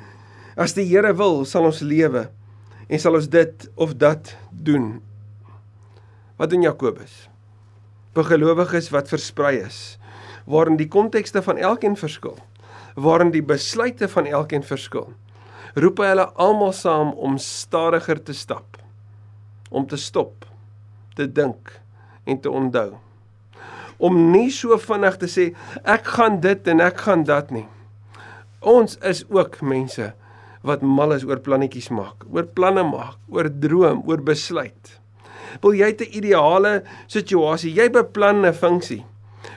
as 0.58 0.74
die 0.74 0.86
Here 0.86 1.13
wil, 1.13 1.46
sal 1.46 1.65
ons 1.70 1.82
lewe 1.82 2.29
en 2.88 3.00
sal 3.00 3.17
ons 3.20 3.29
dit 3.29 3.70
of 3.75 3.94
dat 4.00 4.34
doen. 4.51 5.06
Wat 6.38 6.50
doen 6.50 6.62
Jakobus? 6.62 7.27
Vir 8.13 8.29
gelowiges 8.32 8.91
wat 8.94 9.10
versprei 9.10 9.58
is, 9.62 9.98
waarin 10.46 10.77
die 10.77 10.89
kontekste 10.89 11.41
van 11.41 11.58
elkeen 11.58 11.98
verskil, 11.98 12.38
waarin 12.96 13.32
die 13.34 13.44
besluite 13.46 14.10
van 14.10 14.25
elkeen 14.25 14.65
verskil, 14.65 15.12
roep 15.77 16.01
hy 16.01 16.12
hulle 16.13 16.29
almal 16.41 16.74
saam 16.74 17.13
om 17.13 17.38
stadiger 17.41 18.22
te 18.24 18.34
stap. 18.34 18.77
om 19.70 19.88
te 19.88 19.98
stop, 20.00 20.46
te 21.15 21.27
dink 21.27 21.72
en 22.24 22.39
te 22.39 22.51
onthou. 22.51 22.96
Om 23.98 24.20
nie 24.32 24.50
so 24.53 24.77
vinnig 24.79 25.17
te 25.20 25.29
sê 25.32 25.50
ek 25.84 26.08
gaan 26.17 26.39
dit 26.44 26.70
en 26.72 26.84
ek 26.86 27.01
gaan 27.08 27.25
dat 27.27 27.51
nie. 27.53 27.65
Ons 28.62 28.98
is 29.06 29.24
ook 29.34 29.60
mense 29.65 30.12
wat 30.67 30.84
mal 30.84 31.15
is 31.15 31.25
oor 31.27 31.41
plannetjies 31.44 31.89
maak, 31.94 32.25
oor 32.32 32.48
planne 32.58 32.84
maak, 32.88 33.17
oor 33.32 33.50
droom, 33.50 34.03
oor 34.08 34.22
besluit. 34.24 34.98
Wil 35.61 35.73
jy 35.73 35.91
'n 35.91 36.15
ideale 36.17 36.83
situasie, 37.07 37.73
jy 37.73 37.89
beplan 37.89 38.45
'n 38.45 38.53
funksie. 38.53 39.05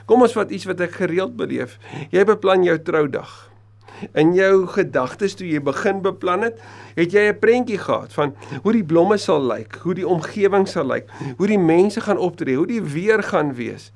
Kom 0.05 0.21
ons 0.21 0.33
vat 0.33 0.51
iets 0.51 0.65
wat 0.65 0.81
ek 0.81 0.91
gereeld 0.91 1.35
beleef. 1.35 1.77
Jy 2.11 2.23
beplan 2.25 2.63
jou 2.63 2.77
troudag. 2.79 3.49
In 4.17 4.33
jou 4.33 4.65
gedagtes 4.67 5.35
toe 5.37 5.47
jy 5.47 5.61
begin 5.61 6.01
beplan 6.01 6.41
het, 6.41 6.57
het 6.95 7.11
jy 7.11 7.29
'n 7.29 7.39
prentjie 7.39 7.77
gehad 7.77 8.13
van 8.13 8.33
hoe 8.63 8.73
die 8.73 8.83
blomme 8.83 9.17
sal 9.17 9.41
lyk, 9.41 9.75
hoe 9.83 9.93
die 9.93 10.07
omgewing 10.07 10.67
sal 10.67 10.85
lyk, 10.85 11.09
hoe 11.37 11.47
die 11.47 11.59
mense 11.59 12.01
gaan 12.01 12.17
optree, 12.17 12.55
hoe 12.55 12.67
die 12.67 12.81
weer 12.81 13.23
gaan 13.23 13.53
wees. 13.53 13.91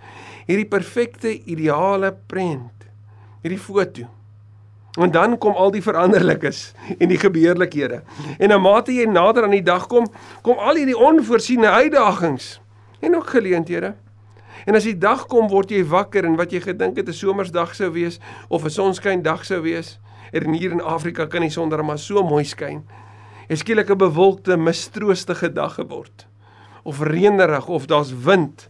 Hierdie 0.45 0.69
perfekte 0.69 1.43
ideale 1.45 2.15
prent. 2.27 2.85
Hierdie 3.41 3.59
foto. 3.59 4.14
En 4.95 5.11
dan 5.11 5.37
kom 5.37 5.53
al 5.53 5.71
die 5.71 5.83
veranderlikes 5.83 6.73
en 6.97 7.09
die 7.11 7.19
gebeurlikhede. 7.19 8.01
En 8.39 8.49
na 8.49 8.57
mate 8.57 8.93
jy 8.95 9.05
nader 9.05 9.43
aan 9.43 9.57
die 9.57 9.65
dag 9.65 9.87
kom, 9.91 10.07
kom 10.41 10.57
al 10.57 10.79
hierdie 10.79 10.97
onvoorsiene 10.97 11.67
uitdagings 11.67 12.61
en 12.99 13.15
ook 13.15 13.29
geleenthede. 13.29 13.93
En 14.65 14.75
as 14.75 14.87
die 14.87 14.97
dag 14.97 15.25
kom, 15.27 15.49
word 15.51 15.69
jy 15.69 15.83
wakker 15.85 16.25
en 16.25 16.37
wat 16.39 16.51
jy 16.55 16.61
gedink 16.63 16.97
het 16.97 17.09
'n 17.09 17.13
somersdag 17.13 17.75
sou 17.75 17.91
wees 17.91 18.19
of 18.47 18.63
'n 18.63 18.69
sonskyn 18.69 19.21
dag 19.21 19.45
sou 19.45 19.61
wees, 19.61 19.99
en 20.31 20.53
hier 20.53 20.71
in 20.71 20.81
Afrika 20.81 21.25
kan 21.25 21.41
die 21.41 21.49
son 21.49 21.69
dan 21.69 21.85
maar 21.85 21.99
so 21.99 22.23
mooi 22.23 22.43
skyn. 22.43 22.83
Het 23.47 23.57
skielik 23.57 23.89
'n 23.89 23.97
bewolkte, 23.97 24.57
mistroostige 24.57 25.53
dag 25.53 25.73
geword. 25.73 26.27
Of 26.83 26.99
reënerig 26.99 27.67
of 27.67 27.85
daar's 27.85 28.13
wind 28.23 28.69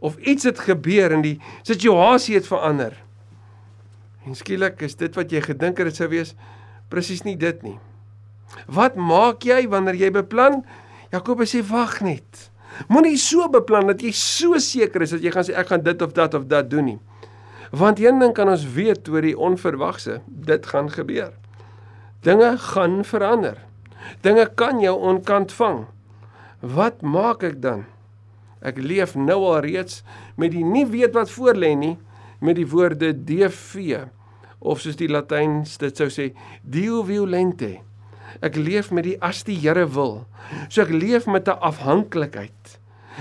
of 0.00 0.16
iets 0.16 0.44
het 0.44 0.58
gebeur 0.58 1.12
en 1.12 1.22
die 1.22 1.40
situasie 1.62 2.34
het 2.34 2.46
verander. 2.46 3.03
En 4.24 4.36
skielik 4.36 4.80
is 4.84 4.96
dit 4.96 5.14
wat 5.18 5.32
jy 5.32 5.42
gedink 5.44 5.80
het 5.80 5.90
dit 5.90 5.98
sou 6.00 6.08
wees 6.12 6.34
presies 6.92 7.24
nie 7.26 7.36
dit 7.40 7.62
nie. 7.64 7.76
Wat 8.70 8.96
maak 8.96 9.44
jy 9.44 9.64
wanneer 9.70 9.98
jy 9.98 10.10
beplan? 10.14 10.62
Jakobus 11.12 11.54
sê 11.54 11.62
wag 11.66 12.00
net. 12.04 12.48
Moenie 12.90 13.18
so 13.20 13.46
beplan 13.52 13.88
dat 13.90 14.02
jy 14.02 14.12
so 14.16 14.58
seker 14.62 15.04
is 15.04 15.14
dat 15.14 15.24
jy 15.24 15.32
gaan 15.34 15.46
sê 15.46 15.56
ek 15.58 15.70
gaan 15.70 15.84
dit 15.84 16.02
of 16.02 16.14
dat 16.16 16.34
of 16.38 16.46
dat 16.50 16.70
doen 16.70 16.94
nie. 16.94 17.00
Want 17.74 18.00
een 18.02 18.20
ding 18.22 18.34
kan 18.34 18.50
ons 18.50 18.66
weet 18.76 19.08
oor 19.10 19.24
die 19.24 19.34
onverwagse, 19.34 20.20
dit 20.26 20.66
gaan 20.70 20.90
gebeur. 20.94 21.32
Dinge 22.22 22.54
gaan 22.70 23.02
verander. 23.04 23.58
Dinge 24.22 24.46
kan 24.54 24.78
jou 24.82 24.94
onkant 24.94 25.52
vang. 25.58 25.84
Wat 26.60 27.02
maak 27.02 27.42
ek 27.44 27.58
dan? 27.62 27.84
Ek 28.64 28.78
leef 28.80 29.16
nou 29.18 29.42
al 29.50 29.64
reeds 29.66 30.02
met 30.40 30.54
die 30.54 30.64
nie 30.64 30.86
weet 30.88 31.12
wat 31.16 31.32
voor 31.34 31.58
lê 31.58 31.74
nie 31.76 31.96
met 32.44 32.60
die 32.60 32.68
woorde 32.68 33.14
DV 33.16 34.04
of 34.60 34.84
soos 34.84 35.00
die 35.00 35.08
Latyns 35.08 35.78
dit 35.80 35.96
sou 35.96 36.10
sê 36.12 36.30
Dio 36.62 37.02
violente 37.08 37.78
Ek 38.42 38.56
leef 38.58 38.90
met 38.94 39.06
die 39.06 39.18
as 39.22 39.44
die 39.46 39.56
Here 39.60 39.84
wil. 39.94 40.24
So 40.68 40.82
ek 40.82 40.90
leef 40.90 41.26
met 41.26 41.48
'n 41.48 41.60
afhanklikheid. 41.60 42.78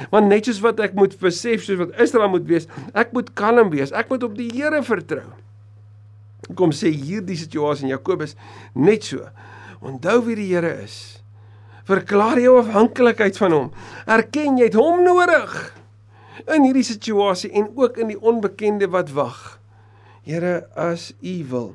Want 0.10 0.27
net 0.27 0.46
soos 0.46 0.62
wat 0.62 0.80
ek 0.80 0.94
moet 0.94 1.20
besef 1.20 1.63
soos 1.63 1.77
wat 1.77 2.00
Israel 2.00 2.30
moet 2.30 2.48
wees, 2.48 2.68
ek 2.94 3.13
moet 3.13 3.34
kalm 3.34 3.70
wees. 3.70 3.92
Ek 3.92 4.10
moet 4.10 4.24
op 4.24 4.36
die 4.36 4.50
Here 4.50 4.82
vertrou. 4.84 5.34
Kom 6.56 6.72
sê 6.72 6.89
hierdie 6.89 7.38
situasie 7.38 7.84
in 7.84 7.89
Jakobus 7.89 8.36
net 8.74 9.03
so. 9.03 9.30
Onthou 9.82 10.25
wie 10.25 10.36
die 10.36 10.53
Here 10.53 10.82
is. 10.84 11.22
Verklaar 11.86 12.39
jou 12.39 12.58
afhanklikheid 12.60 13.38
van 13.38 13.51
hom. 13.51 13.72
Erken 14.08 14.58
jy 14.58 14.63
het 14.65 14.74
hom 14.74 15.03
nodig 15.03 15.74
in 16.46 16.66
hierdie 16.66 16.86
situasie 16.88 17.52
en 17.52 17.70
ook 17.75 17.98
in 18.02 18.13
die 18.13 18.20
onbekende 18.20 18.90
wat 18.90 19.12
wag. 19.13 19.60
Here, 20.24 20.63
as 20.80 21.12
U 21.22 21.38
wil 21.52 21.72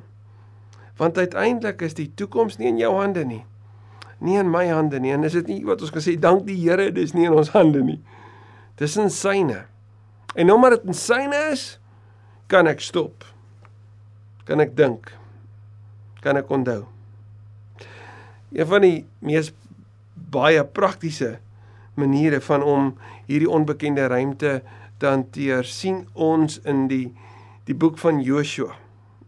want 0.99 1.17
uiteindelik 1.17 1.81
is 1.81 1.95
die 1.95 2.09
toekoms 2.19 2.57
nie 2.59 2.67
in 2.67 2.79
jou 2.81 2.91
hande 2.97 3.23
nie. 3.23 3.43
Nie 4.19 4.41
in 4.41 4.49
my 4.51 4.65
hande 4.67 4.99
nie. 4.99 5.13
En 5.15 5.23
is 5.23 5.37
dit 5.37 5.47
nie 5.47 5.59
wat 5.67 5.79
ons 5.85 5.93
gesê 5.95 6.17
dank 6.19 6.43
die 6.47 6.57
Here, 6.59 6.89
dis 6.91 7.15
nie 7.15 7.29
in 7.29 7.37
ons 7.39 7.53
hande 7.55 7.79
nie. 7.85 7.99
Dis 8.79 8.97
in 8.99 9.07
syne. 9.13 9.63
En 10.35 10.51
omdat 10.51 10.75
dit 10.75 10.89
in 10.91 10.97
syne 10.97 11.39
is, 11.53 11.63
kan 12.51 12.67
ek 12.67 12.83
stop. 12.83 13.23
Kan 14.43 14.59
ek 14.59 14.75
dink. 14.75 15.13
Kan 16.19 16.39
ek 16.39 16.51
onthou. 16.51 16.83
Een 18.51 18.67
van 18.67 18.83
die 18.83 18.97
mees 19.23 19.53
baie 20.33 20.65
praktiese 20.67 21.37
maniere 21.99 22.41
van 22.41 22.63
om 22.63 22.93
hierdie 23.27 23.49
onbekende 23.49 24.07
ruimte 24.07 24.61
te 24.99 25.07
hanteer, 25.07 25.63
sien 25.65 26.05
ons 26.13 26.59
in 26.65 26.87
die 26.91 27.07
die 27.69 27.75
boek 27.77 27.99
van 28.01 28.17
Joshua. 28.25 28.73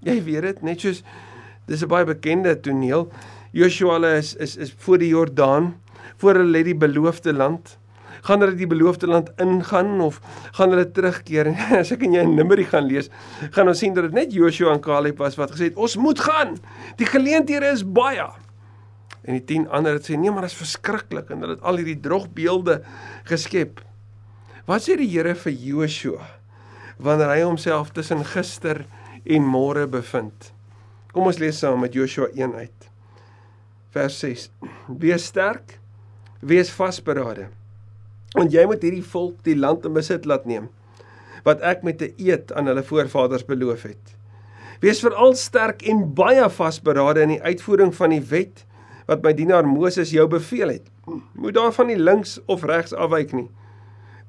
Jy 0.01 0.15
weet 0.25 0.41
dit, 0.41 0.61
net 0.65 0.81
soos 0.81 1.03
Dis 1.71 1.83
'n 1.83 1.87
baie 1.87 2.05
bekende 2.05 2.51
toneel. 2.59 3.11
Joshua 3.51 3.95
is 4.17 4.35
is 4.35 4.57
is 4.57 4.73
voor 4.77 4.97
die 4.97 5.07
Jordaan, 5.07 5.75
voor 6.17 6.35
hulle 6.35 6.51
lê 6.51 6.63
die 6.63 6.75
beloofde 6.75 7.33
land. 7.33 7.77
Gaan 8.21 8.41
hulle 8.43 8.55
die 8.55 8.67
beloofde 8.67 9.07
land 9.07 9.31
ingaan 9.37 10.01
of 10.01 10.19
gaan 10.51 10.69
hulle 10.69 10.91
terugkeer? 10.91 11.47
As 11.79 11.91
ek 11.91 12.03
en 12.03 12.13
jy 12.13 12.25
in 12.27 12.35
Numeri 12.35 12.65
gaan 12.65 12.85
lees, 12.85 13.09
gaan 13.51 13.71
ons 13.71 13.79
sien 13.79 13.93
dat 13.93 14.09
dit 14.09 14.13
net 14.13 14.33
Joshua 14.33 14.73
en 14.73 14.81
Caleb 14.81 15.17
was 15.17 15.37
wat 15.39 15.53
gesê 15.55 15.71
het 15.71 15.79
ons 15.79 15.95
moet 15.95 16.19
gaan. 16.19 16.57
Die 16.97 17.07
geleenthede 17.07 17.71
is 17.71 17.85
baie. 17.85 18.27
En 19.21 19.37
die 19.37 19.43
10 19.45 19.67
ander 19.69 19.97
het 19.99 20.07
sê 20.09 20.17
nee, 20.17 20.31
maar 20.33 20.47
dit 20.47 20.53
is 20.53 20.61
verskriklik 20.61 21.29
en 21.29 21.43
hulle 21.43 21.57
het 21.57 21.65
al 21.67 21.81
hierdie 21.81 21.99
drogbeelde 22.01 22.79
geskep. 23.29 23.83
Wat 24.69 24.85
sê 24.85 24.97
die 24.97 25.09
Here 25.11 25.35
vir 25.37 25.53
Joshua 25.53 26.29
wanneer 27.01 27.31
hy 27.33 27.41
homself 27.41 27.89
tussen 27.95 28.21
gister 28.25 28.83
en 29.25 29.45
môre 29.45 29.87
bevind? 29.89 30.51
Kom 31.13 31.27
ons 31.29 31.39
lees 31.41 31.59
saam 31.59 31.81
met 31.81 31.95
Joshua 31.97 32.29
1 32.33 32.53
uit. 32.55 32.89
Vers 33.91 34.19
6. 34.21 34.49
Wees 35.01 35.25
sterk, 35.27 35.79
wees 36.39 36.71
vasberade. 36.71 37.49
Want 38.37 38.53
jy 38.53 38.63
moet 38.69 38.85
hierdie 38.85 39.05
volk 39.05 39.41
die 39.43 39.57
land 39.57 39.85
in 39.85 39.97
besit 39.97 40.29
laat 40.29 40.47
neem 40.49 40.69
wat 41.45 41.61
ek 41.65 41.83
met 41.83 42.01
'n 42.01 42.13
eed 42.17 42.51
aan 42.53 42.67
hulle 42.69 42.83
voorvaders 42.83 43.45
beloof 43.45 43.83
het. 43.83 44.15
Wees 44.79 44.99
veral 44.99 45.33
sterk 45.35 45.81
en 45.81 46.13
baie 46.13 46.49
vasberade 46.49 47.21
in 47.21 47.29
die 47.29 47.41
uitvoering 47.41 47.95
van 47.95 48.09
die 48.09 48.21
wet 48.21 48.65
wat 49.09 49.23
my 49.25 49.33
dienaar 49.35 49.67
Moses 49.67 50.13
jou 50.13 50.27
beveel 50.29 50.77
het. 50.77 50.87
Moet 51.33 51.57
daarvan 51.57 51.91
nie 51.91 51.99
links 51.99 52.39
of 52.45 52.63
regs 52.67 52.93
afwyk 52.93 53.33
nie. 53.35 53.49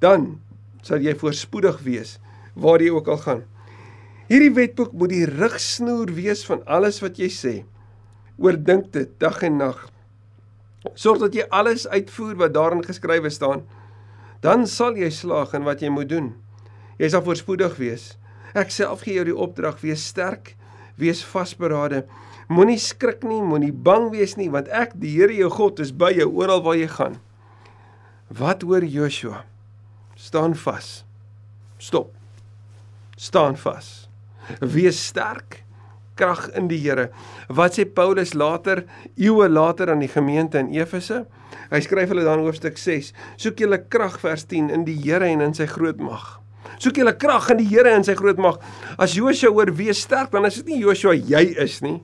Dan 0.03 0.41
sal 0.83 1.03
jy 1.05 1.15
voorspoedig 1.19 1.81
wees 1.87 2.19
waar 2.59 2.83
jy 2.83 2.91
ook 2.93 3.09
al 3.09 3.21
gaan. 3.23 3.43
Hierdie 4.31 4.53
wetboek 4.55 4.95
moet 4.97 5.13
die 5.13 5.27
rigsnoer 5.29 6.13
wees 6.17 6.45
van 6.49 6.63
alles 6.65 7.03
wat 7.05 7.19
jy 7.21 7.29
sê. 7.33 7.55
Oordink 8.41 8.93
dit 8.95 9.11
dag 9.21 9.43
en 9.45 9.59
nag. 9.61 9.81
Sorg 10.99 11.21
dat 11.23 11.37
jy 11.37 11.45
alles 11.55 11.87
uitvoer 11.87 12.39
wat 12.41 12.55
daarin 12.57 12.83
geskrywe 12.85 13.31
staan. 13.31 13.63
Dan 14.43 14.67
sal 14.67 14.97
jy 14.99 15.11
slaag 15.15 15.53
in 15.55 15.67
wat 15.69 15.83
jy 15.85 15.93
moet 15.93 16.11
doen. 16.11 16.33
Jy 16.99 17.13
sal 17.13 17.23
voorspoedig 17.27 17.77
wees. 17.79 18.13
Ek 18.59 18.73
self 18.75 19.05
gee 19.07 19.17
jou 19.21 19.27
die 19.29 19.37
opdrag: 19.37 19.79
wees 19.85 20.03
sterk, 20.11 20.57
wees 21.01 21.23
vasberade. 21.25 22.03
Moenie 22.53 22.79
skrik 22.81 23.23
nie, 23.25 23.41
moenie 23.41 23.73
bang 23.73 24.11
wees 24.13 24.35
nie, 24.37 24.51
want 24.53 24.69
ek, 24.69 24.93
die 25.01 25.15
Here 25.15 25.33
jou 25.33 25.49
God, 25.53 25.81
is 25.81 25.93
by 25.97 26.11
jou 26.13 26.29
oral 26.37 26.61
waar 26.65 26.77
jy 26.77 26.89
gaan. 26.91 27.17
Wat 28.33 28.65
hoor 28.67 28.85
Joshua? 28.85 29.45
Staan 30.21 30.57
vas. 30.59 31.03
Stop. 31.81 32.13
Staan 33.17 33.57
vas. 33.57 33.89
Wees 34.61 35.01
sterk, 35.01 35.63
krag 36.19 36.51
in 36.59 36.69
die 36.69 36.81
Here. 36.83 37.09
Wat 37.49 37.79
sê 37.79 37.87
Paulus 37.89 38.35
later, 38.37 38.85
eeue 39.17 39.49
later 39.49 39.95
aan 39.95 40.05
die 40.05 40.13
gemeente 40.13 40.61
in 40.61 40.73
Efese? 40.77 41.23
Hy 41.73 41.81
skryf 41.85 42.13
hulle 42.13 42.27
dan 42.27 42.45
hoofstuk 42.45 42.77
6. 42.81 43.13
Soek 43.41 43.65
julle 43.65 43.81
krag 43.89 44.21
vers 44.21 44.45
10 44.51 44.69
in 44.77 44.85
die 44.89 44.99
Here 45.01 45.31
en 45.31 45.45
in 45.49 45.57
sy 45.57 45.71
groot 45.71 46.01
mag. 46.05 46.35
Soek 46.83 47.01
julle 47.01 47.17
krag 47.17 47.49
in 47.55 47.63
die 47.63 47.71
Here 47.73 47.97
en 47.97 48.05
sy 48.05 48.17
groot 48.19 48.41
mag. 48.41 48.61
As 49.01 49.17
Joshua 49.17 49.55
oor 49.55 49.73
wees 49.79 50.05
sterk, 50.05 50.35
dan 50.37 50.49
is 50.49 50.61
dit 50.61 50.75
nie 50.75 50.83
Joshua 50.85 51.17
jy 51.17 51.47
is 51.63 51.81
nie. 51.85 52.01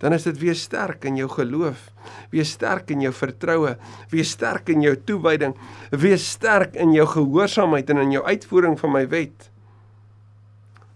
Dan 0.00 0.16
is 0.16 0.24
dit 0.24 0.38
wees 0.40 0.62
sterk 0.64 1.04
in 1.04 1.18
jou 1.20 1.28
geloof, 1.28 1.90
wees 2.32 2.54
sterk 2.56 2.88
in 2.94 3.02
jou 3.04 3.12
vertroue, 3.12 3.74
wees 4.12 4.32
sterk 4.32 4.70
in 4.72 4.80
jou 4.80 4.94
toewyding, 4.96 5.52
wees 5.92 6.24
sterk 6.24 6.78
in 6.80 6.94
jou 6.96 7.04
gehoorsaamheid 7.10 7.92
en 7.92 8.00
in 8.06 8.14
jou 8.16 8.24
uitvoering 8.24 8.78
van 8.80 8.94
my 8.96 9.04
wet. 9.12 9.50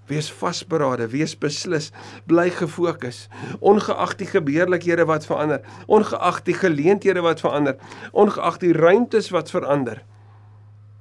Wees 0.09 0.31
vasberade, 0.33 1.11
wees 1.13 1.33
beslis, 1.41 1.91
bly 2.29 2.51
gefokus. 2.53 3.27
Ongeag 3.65 4.17
die 4.21 4.29
gebeurlikhede 4.29 5.05
wat 5.09 5.29
verander, 5.29 5.65
ongeag 5.89 6.43
die 6.49 6.57
geleenthede 6.57 7.25
wat 7.25 7.45
verander, 7.45 7.77
ongeag 8.13 8.61
die 8.65 8.73
ruimtes 8.77 9.31
wat 9.33 9.53
verander. 9.53 10.03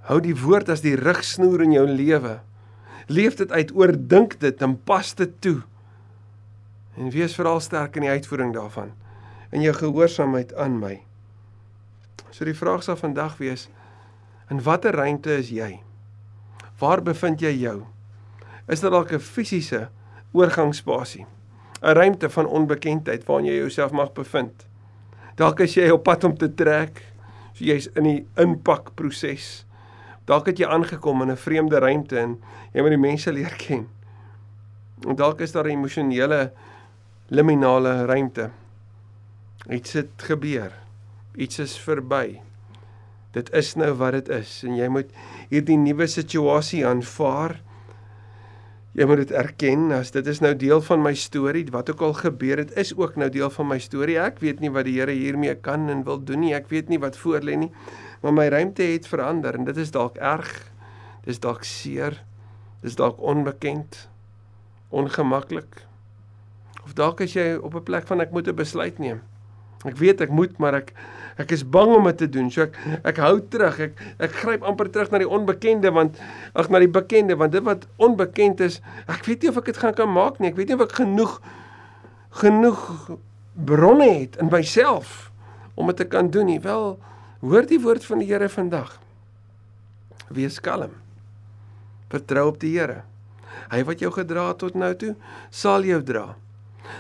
Hou 0.08 0.20
die 0.24 0.36
woord 0.36 0.72
as 0.72 0.84
die 0.84 0.98
rigsnoer 1.00 1.64
in 1.64 1.76
jou 1.76 1.88
lewe. 1.88 2.42
Leef 3.08 3.40
dit 3.40 3.52
uit, 3.52 3.72
oordink 3.76 4.40
dit 4.44 4.64
en 4.64 4.76
pas 4.88 5.16
dit 5.20 5.32
toe. 5.44 5.62
En 6.98 7.10
wees 7.10 7.36
veral 7.36 7.60
sterk 7.60 7.96
in 7.96 8.02
die 8.02 8.14
uitvoering 8.14 8.54
daarvan 8.54 8.94
in 9.54 9.62
jou 9.62 9.74
gehoorsaamheid 9.78 10.54
aan 10.58 10.80
my. 10.82 10.96
So 12.34 12.46
die 12.46 12.58
vraag 12.58 12.82
sal 12.84 12.98
vandag 12.98 13.38
wees: 13.38 13.68
In 14.50 14.64
watter 14.66 14.96
ruimte 14.98 15.36
is 15.38 15.52
jy? 15.54 15.82
Waar 16.82 17.04
bevind 17.06 17.42
jy 17.42 17.54
jou? 17.62 17.84
Is 18.68 18.82
dit 18.82 18.92
dalk 18.92 19.12
'n 19.14 19.20
fisiese 19.20 19.90
oorgangsspasie? 20.34 21.26
'n 21.82 21.94
Ruimte 21.94 22.30
van 22.30 22.48
onbekendheid 22.48 23.26
waarin 23.26 23.46
jy 23.46 23.56
jouself 23.56 23.92
mag 23.92 24.14
bevind? 24.14 24.66
Dalk 25.36 25.60
is 25.60 25.74
jy 25.76 25.90
op 25.90 26.04
pad 26.04 26.24
om 26.24 26.38
te 26.38 26.54
trek. 26.54 27.02
So 27.54 27.66
jy's 27.66 27.90
in 27.96 28.04
die 28.04 28.28
inpakproses. 28.38 29.66
Dalk 30.26 30.48
het 30.48 30.58
jy 30.58 30.66
aangekom 30.66 31.22
in 31.22 31.32
'n 31.32 31.38
vreemde 31.38 31.80
ruimte 31.80 32.20
en 32.20 32.42
jy 32.74 32.82
moet 32.82 32.90
die 32.90 32.98
mense 33.10 33.32
leer 33.32 33.54
ken. 33.58 33.88
En 35.08 35.16
dalk 35.16 35.42
is 35.42 35.52
daar 35.52 35.66
'n 35.66 35.78
emosionele 35.78 36.52
liminale 37.28 38.06
ruimte. 38.06 38.50
Iets 39.70 39.94
het 39.94 40.26
gebeur. 40.28 40.74
Iets 41.36 41.60
is 41.60 41.78
verby. 41.80 42.42
Dit 43.34 43.50
is 43.56 43.74
nou 43.80 43.94
wat 43.98 44.14
dit 44.20 44.28
is 44.36 44.60
en 44.68 44.76
jy 44.78 44.88
moet 44.94 45.14
hierdie 45.50 45.78
nuwe 45.80 46.06
situasie 46.08 46.84
aanvaar. 46.86 47.56
Jy 48.94 49.08
moet 49.10 49.24
dit 49.24 49.32
erken 49.34 49.88
as 49.96 50.12
dit 50.14 50.28
is 50.30 50.44
nou 50.44 50.52
deel 50.54 50.84
van 50.86 51.02
my 51.02 51.16
storie. 51.18 51.64
Wat 51.74 51.90
ook 51.90 52.04
al 52.06 52.14
gebeur 52.20 52.62
het, 52.62 52.76
is 52.78 52.92
ook 52.94 53.16
nou 53.18 53.30
deel 53.34 53.50
van 53.50 53.72
my 53.72 53.80
storie. 53.82 54.20
Ek 54.22 54.38
weet 54.44 54.62
nie 54.62 54.70
wat 54.70 54.86
die 54.86 55.00
Here 55.00 55.16
hiermee 55.18 55.56
kan 55.56 55.88
en 55.90 56.04
wil 56.06 56.22
doen 56.22 56.44
nie. 56.46 56.54
Ek 56.54 56.70
weet 56.70 56.92
nie 56.94 57.02
wat 57.02 57.18
voor 57.18 57.42
lê 57.42 57.58
nie. 57.58 57.72
Maar 58.22 58.38
my 58.38 58.46
ruimte 58.54 58.86
het 58.86 59.10
verander 59.10 59.58
en 59.58 59.66
dit 59.66 59.82
is 59.82 59.96
dalk 59.96 60.20
erg. 60.22 60.52
Dis 61.26 61.42
dalk 61.42 61.66
seer. 61.66 62.20
Dis 62.86 63.00
dalk 63.00 63.18
onbekend. 63.18 64.04
Ongemaklik. 64.94 65.88
Of 66.84 66.94
dalk 66.94 67.22
is 67.24 67.34
jy 67.34 67.56
op 67.56 67.76
'n 67.76 67.84
plek 67.84 68.08
van 68.08 68.22
ek 68.22 68.32
moet 68.32 68.48
'n 68.48 68.56
besluit 68.56 69.00
neem. 69.00 69.22
Ek 69.84 69.98
weet 69.98 70.22
ek 70.22 70.30
moet, 70.30 70.58
maar 70.58 70.74
ek 70.80 70.94
ek 71.38 71.52
is 71.52 71.64
bang 71.66 71.96
om 71.96 72.04
dit 72.04 72.18
te 72.18 72.30
doen. 72.30 72.52
So 72.52 72.62
ek 72.62 72.78
ek 73.04 73.18
hou 73.18 73.42
terug. 73.50 73.80
Ek 73.80 73.94
ek 74.20 74.32
gryp 74.32 74.64
amper 74.64 74.90
terug 74.90 75.12
na 75.12 75.18
die 75.18 75.30
onbekende 75.30 75.92
want 75.92 76.20
ag 76.54 76.70
na 76.70 76.80
die 76.80 76.92
bekende 76.92 77.36
want 77.36 77.52
dit 77.52 77.64
wat 77.64 77.88
onbekend 77.98 78.60
is, 78.60 78.82
ek 79.08 79.26
weet 79.26 79.42
nie 79.42 79.50
of 79.50 79.58
ek 79.58 79.66
dit 79.66 79.78
gaan 79.78 79.94
kan 79.94 80.12
maak 80.12 80.40
nie. 80.40 80.50
Ek 80.50 80.56
weet 80.56 80.68
nie 80.68 80.76
of 80.76 80.86
ek 80.88 80.96
genoeg 81.02 81.42
genoeg 82.34 83.18
bronne 83.54 84.10
het 84.10 84.38
in 84.42 84.50
myself 84.50 85.32
om 85.76 85.88
dit 85.88 85.98
te 85.98 86.06
kan 86.06 86.30
doen 86.30 86.46
nie. 86.46 86.60
Wel, 86.62 86.98
hoor 87.42 87.66
die 87.68 87.82
woord 87.82 88.06
van 88.06 88.20
die 88.20 88.30
Here 88.30 88.50
vandag. 88.50 89.00
Wees 90.34 90.60
kalm. 90.62 90.94
Vertrou 92.10 92.48
op 92.54 92.60
die 92.62 92.78
Here. 92.78 93.04
Hy 93.70 93.84
wat 93.86 94.02
jou 94.02 94.12
gedra 94.14 94.48
het 94.52 94.62
tot 94.62 94.78
nou 94.78 94.94
toe, 94.98 95.14
sal 95.50 95.86
jou 95.86 96.02
dra. 96.06 96.34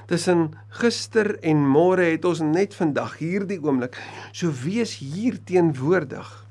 Tussen 0.08 0.52
gister 0.82 1.36
en 1.42 1.66
môre 1.68 2.12
het 2.12 2.26
ons 2.26 2.40
net 2.46 2.76
vandag 2.78 3.18
hierdie 3.18 3.60
oomblik. 3.64 3.98
So 4.32 4.52
wees 4.64 4.98
hier 5.00 5.40
teenwoordig. 5.44 6.44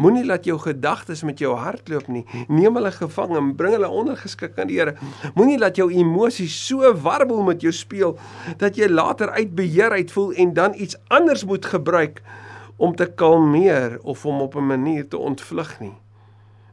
Moenie 0.00 0.24
laat 0.24 0.46
jou 0.48 0.56
gedagtes 0.58 1.22
met 1.22 1.40
jou 1.42 1.52
hardloop 1.58 2.08
nie. 2.08 2.24
Neem 2.48 2.76
hulle 2.78 2.92
gevang 2.94 3.34
en 3.36 3.52
bring 3.56 3.76
hulle 3.76 3.90
ondergeskik 3.90 4.58
aan 4.58 4.70
die 4.70 4.78
Here. 4.80 4.96
Moenie 5.36 5.58
laat 5.60 5.76
jou 5.76 5.90
emosies 5.92 6.54
so 6.66 6.92
warbel 7.04 7.42
met 7.46 7.62
jou 7.62 7.72
speel 7.76 8.16
dat 8.58 8.78
jy 8.80 8.88
later 8.90 9.34
uit 9.36 9.54
beheer 9.56 9.92
uit 9.92 10.12
voel 10.14 10.32
en 10.32 10.54
dan 10.56 10.74
iets 10.74 10.96
anders 11.12 11.44
moet 11.44 11.66
gebruik 11.66 12.22
om 12.76 12.96
te 12.96 13.06
kalmeer 13.06 13.98
of 14.02 14.26
om 14.26 14.40
op 14.40 14.56
'n 14.56 14.66
manier 14.66 15.08
te 15.08 15.18
ontvlug 15.18 15.80
nie. 15.80 15.96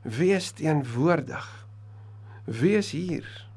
Wees 0.01 0.51
teenwoordig. 0.51 1.67
Wees 2.45 2.91
hier. 2.91 3.48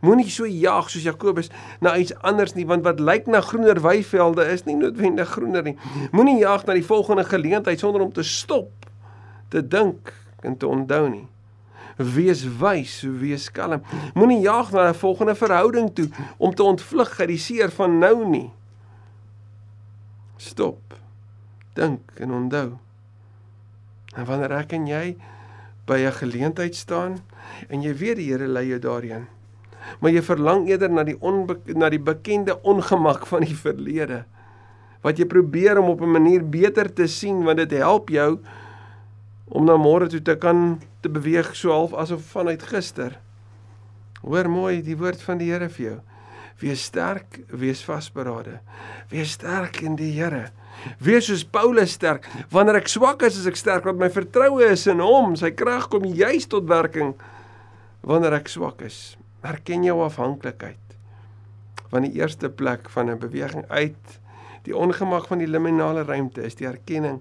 Moenie 0.00 0.28
so 0.30 0.46
jaag 0.46 0.90
soos 0.90 1.06
Jakobus 1.06 1.50
na 1.80 1.96
iets 1.96 2.14
anders 2.26 2.54
nie, 2.54 2.66
want 2.66 2.84
wat 2.84 3.00
lyk 3.00 3.26
na 3.26 3.40
groener 3.40 3.80
weivelde 3.80 4.44
is 4.52 4.64
nie 4.66 4.76
noodwendig 4.76 5.28
groener 5.28 5.62
nie. 5.62 5.76
Moenie 6.12 6.38
jaag 6.42 6.66
na 6.66 6.76
die 6.76 6.84
volgende 6.84 7.24
geleentheid 7.24 7.80
sonder 7.80 8.04
om 8.04 8.12
te 8.12 8.22
stop, 8.22 8.70
te 9.48 9.62
dink 9.64 10.12
en 10.42 10.56
te 10.56 10.66
onthou 10.66 11.08
nie. 11.08 11.26
Wees 11.98 12.44
wys, 12.60 13.00
wees 13.02 13.48
kalm. 13.50 13.82
Moenie 14.14 14.40
jaag 14.44 14.70
na 14.72 14.88
'n 14.88 14.94
volgende 14.94 15.34
verhouding 15.34 15.94
toe 15.94 16.08
om 16.36 16.54
te 16.54 16.62
ontvlug 16.62 17.20
uit 17.20 17.28
die 17.28 17.38
seer 17.38 17.70
van 17.70 17.98
nou 17.98 18.28
nie. 18.28 18.50
Stop. 20.36 20.94
Dink 21.74 22.00
en 22.14 22.32
onthou. 22.32 22.78
En 24.14 24.24
wanneer 24.24 24.52
ek 24.52 24.72
en 24.72 24.86
jy 24.86 25.16
by 25.86 25.98
'n 26.06 26.12
geleentheid 26.12 26.74
staan 26.74 27.18
en 27.68 27.82
jy 27.82 27.94
weet 27.94 28.16
die 28.16 28.30
Here 28.30 28.46
lei 28.46 28.66
jou 28.66 28.78
daarheen, 28.78 29.26
maar 30.00 30.12
jy 30.14 30.22
verlang 30.24 30.66
eerder 30.68 30.90
na 30.92 31.04
die 31.06 31.16
na 31.74 31.90
die 31.92 32.02
bekende 32.02 32.58
ongemak 32.62 33.26
van 33.26 33.46
die 33.46 33.56
verlede 33.56 34.24
wat 35.06 35.18
jy 35.18 35.28
probeer 35.30 35.78
om 35.78 35.92
op 35.94 36.02
'n 36.02 36.16
manier 36.18 36.42
beter 36.42 36.92
te 36.92 37.06
sien 37.06 37.44
want 37.44 37.58
dit 37.58 37.78
help 37.78 38.10
jou 38.10 38.38
om 39.48 39.64
na 39.64 39.76
môre 39.76 40.08
toe 40.08 40.22
te 40.22 40.36
kan 40.36 40.80
te 41.00 41.08
beweeg 41.08 41.54
so 41.56 41.72
half 41.72 41.94
asof 41.94 42.22
vanuit 42.34 42.62
gister 42.62 43.18
hoor 44.22 44.48
mooi 44.50 44.82
die 44.82 44.96
woord 44.96 45.22
van 45.22 45.38
die 45.38 45.50
Here 45.52 45.68
vir 45.68 45.84
jou 45.86 45.98
wees 46.60 46.84
sterk 46.84 47.40
wees 47.48 47.84
vasberade 47.84 48.60
wees 49.10 49.30
sterk 49.30 49.82
in 49.82 49.96
die 49.96 50.12
Here 50.12 50.50
Wees 51.02 51.26
soos 51.26 51.44
Paulus 51.44 51.92
sterk. 51.96 52.28
Wanneer 52.54 52.80
ek 52.80 52.90
swak 52.90 53.22
is, 53.26 53.38
is 53.40 53.48
ek 53.50 53.58
sterk 53.58 53.86
want 53.88 54.00
my 54.00 54.10
vertroue 54.12 54.62
is 54.70 54.86
in 54.90 55.02
hom. 55.02 55.34
Sy 55.38 55.50
krag 55.56 55.88
kom 55.92 56.06
juis 56.06 56.46
tot 56.50 56.68
werking 56.70 57.14
wanneer 58.06 58.38
ek 58.38 58.50
swak 58.52 58.84
is. 58.86 59.16
Erken 59.40 59.84
jou 59.84 60.02
afhanklikheid 60.02 60.96
van 61.88 62.02
die 62.02 62.12
eerste 62.12 62.50
plek 62.50 62.90
van 62.90 63.10
'n 63.10 63.18
beweging 63.18 63.68
uit 63.68 64.20
die 64.62 64.76
ongemak 64.76 65.26
van 65.26 65.38
die 65.38 65.48
liminale 65.48 66.02
ruimte 66.04 66.42
is 66.42 66.54
die 66.54 66.66
erkenning 66.66 67.20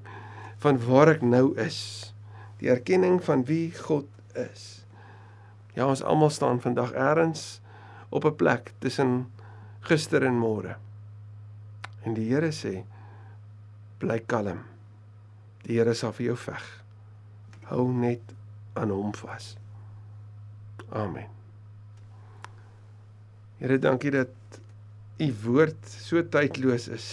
van 0.57 0.79
waar 0.85 1.07
ek 1.07 1.21
nou 1.21 1.55
is. 1.55 2.13
Die 2.59 2.69
erkenning 2.69 3.21
van 3.23 3.45
wie 3.45 3.71
God 3.77 4.07
is. 4.33 4.85
Ja, 5.77 5.85
ons 5.87 6.01
almal 6.01 6.33
staan 6.33 6.61
vandag 6.61 6.91
eers 6.97 7.61
op 8.09 8.25
'n 8.25 8.35
plek 8.35 8.73
tussen 8.79 9.31
gister 9.79 10.23
en 10.23 10.39
môre. 10.39 10.75
En 12.03 12.13
die 12.13 12.33
Here 12.33 12.51
sê: 12.51 12.83
Bly 13.97 14.19
kalm. 14.19 14.63
Die 15.63 15.77
Here 15.77 15.93
sal 15.93 16.11
vir 16.11 16.25
jou 16.25 16.37
veg. 16.37 16.83
Hou 17.63 17.91
net 17.91 18.21
aan 18.73 18.89
hom 18.89 19.13
vas. 19.13 19.57
Amen. 20.89 21.36
Here, 23.57 23.79
dankie 23.81 24.11
dat 24.13 24.59
u 25.17 25.31
woord 25.43 25.89
so 25.89 26.21
tydloos 26.21 26.87
is. 26.93 27.07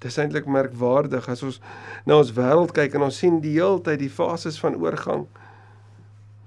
Dit 0.00 0.08
is 0.10 0.16
eintlik 0.18 0.48
merkwaardig 0.48 1.28
as 1.28 1.42
ons 1.44 1.58
na 2.08 2.16
ons 2.18 2.32
wêreld 2.34 2.72
kyk 2.74 2.96
en 2.96 3.06
ons 3.06 3.18
sien 3.22 3.36
die 3.44 3.58
hele 3.58 3.82
tyd 3.84 4.00
die 4.00 4.12
fases 4.12 4.56
van 4.62 4.78
oorgang. 4.80 5.26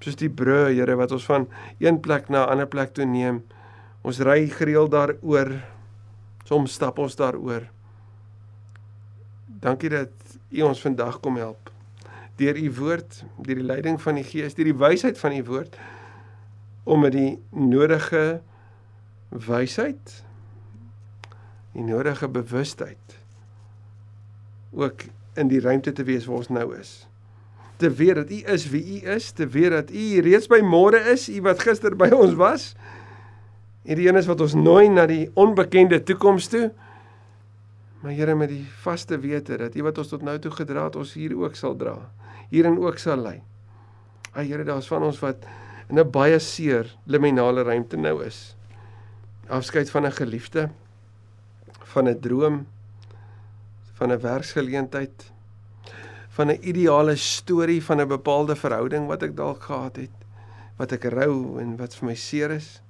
Soos 0.02 0.18
die 0.20 0.30
brûe, 0.30 0.74
Here, 0.74 0.98
wat 0.98 1.14
ons 1.16 1.26
van 1.30 1.46
een 1.82 2.02
plek 2.02 2.30
na 2.30 2.46
'n 2.46 2.58
ander 2.58 2.68
plek 2.68 2.94
toe 2.94 3.06
neem. 3.06 3.44
Ons 4.04 4.20
ry 4.20 4.50
gereeld 4.50 4.92
daaroor. 4.92 5.62
Soms 6.46 6.74
stap 6.74 7.00
ons 7.00 7.16
daaroor. 7.16 7.70
Dankie 9.48 9.90
dat 9.90 10.14
u 10.52 10.62
ons 10.62 10.82
vandag 10.82 11.20
kom 11.20 11.38
help. 11.38 11.70
Deur 12.38 12.58
u 12.58 12.72
woord, 12.72 13.24
deur 13.38 13.56
die 13.56 13.64
leiding 13.64 14.02
van 14.02 14.16
die 14.16 14.24
Gees, 14.24 14.54
deur 14.54 14.66
die 14.66 14.78
wysheid 14.78 15.18
van 15.18 15.32
u 15.32 15.44
woord 15.44 15.78
om 16.86 17.02
met 17.02 17.16
die 17.16 17.34
nodige 17.50 18.42
wysheid 19.30 20.22
die 21.76 21.84
nodige 21.84 22.30
bewustheid 22.32 23.18
ook 24.72 25.04
in 25.36 25.50
die 25.52 25.60
ruimte 25.60 25.92
te 25.92 26.04
wees 26.08 26.28
waar 26.28 26.44
ons 26.44 26.52
nou 26.52 26.70
is. 26.78 26.94
Te 27.80 27.90
weet 27.92 28.16
dat 28.16 28.32
U 28.32 28.40
is 28.54 28.68
wie 28.72 28.84
U 28.96 29.12
is, 29.16 29.32
te 29.36 29.48
weet 29.48 29.72
dat 29.72 29.92
U 29.92 30.06
reeds 30.24 30.48
by 30.52 30.62
môre 30.64 31.02
is, 31.12 31.28
U 31.32 31.42
wat 31.44 31.64
gister 31.64 31.96
by 31.96 32.08
ons 32.16 32.36
was. 32.40 32.70
En 33.84 34.00
die 34.00 34.08
een 34.08 34.20
is 34.20 34.30
wat 34.30 34.42
ons 34.42 34.56
nooi 34.56 34.88
na 34.90 35.06
die 35.10 35.28
onbekende 35.36 36.00
toekoms 36.04 36.48
toe. 36.52 36.70
Maar 38.04 38.16
Here 38.16 38.36
met 38.36 38.52
die 38.54 38.64
vaste 38.84 39.20
wete 39.20 39.58
dat 39.60 39.76
U 39.76 39.84
wat 39.84 40.00
ons 40.00 40.14
tot 40.14 40.24
nou 40.24 40.38
toe 40.40 40.52
gedra 40.56 40.88
het, 40.88 40.96
ons 40.96 41.14
hier 41.18 41.36
ook 41.36 41.60
sal 41.60 41.76
dra. 41.76 41.98
Hierin 42.50 42.80
ook 42.80 43.00
sal 43.02 43.20
lei. 43.20 43.42
Ag 44.32 44.48
Here, 44.48 44.64
daar's 44.64 44.88
van 44.88 45.04
ons 45.04 45.20
wat 45.20 45.44
in 45.90 46.00
'n 46.00 46.12
baie 46.12 46.40
seer 46.40 46.90
liminale 47.06 47.64
ruimte 47.64 47.98
nou 47.98 48.24
is. 48.24 48.56
Afskeid 49.48 49.90
van 49.90 50.06
'n 50.06 50.12
geliefde, 50.12 50.70
van 51.94 52.08
'n 52.08 52.20
droom, 52.20 52.68
van 53.94 54.12
'n 54.12 54.20
werksgeleentheid, 54.20 55.32
van 56.30 56.48
'n 56.48 56.60
ideale 56.62 57.16
storie 57.16 57.84
van 57.84 58.02
'n 58.02 58.08
bepaalde 58.08 58.56
verhouding 58.56 59.08
wat 59.08 59.24
ek 59.24 59.36
dalk 59.36 59.64
gehad 59.64 59.96
het, 59.96 60.16
wat 60.78 60.92
ek 60.92 61.04
rou 61.04 61.60
en 61.60 61.78
wat 61.78 61.96
vir 61.96 62.08
my 62.08 62.16
seer 62.16 62.52
is. 62.52 62.82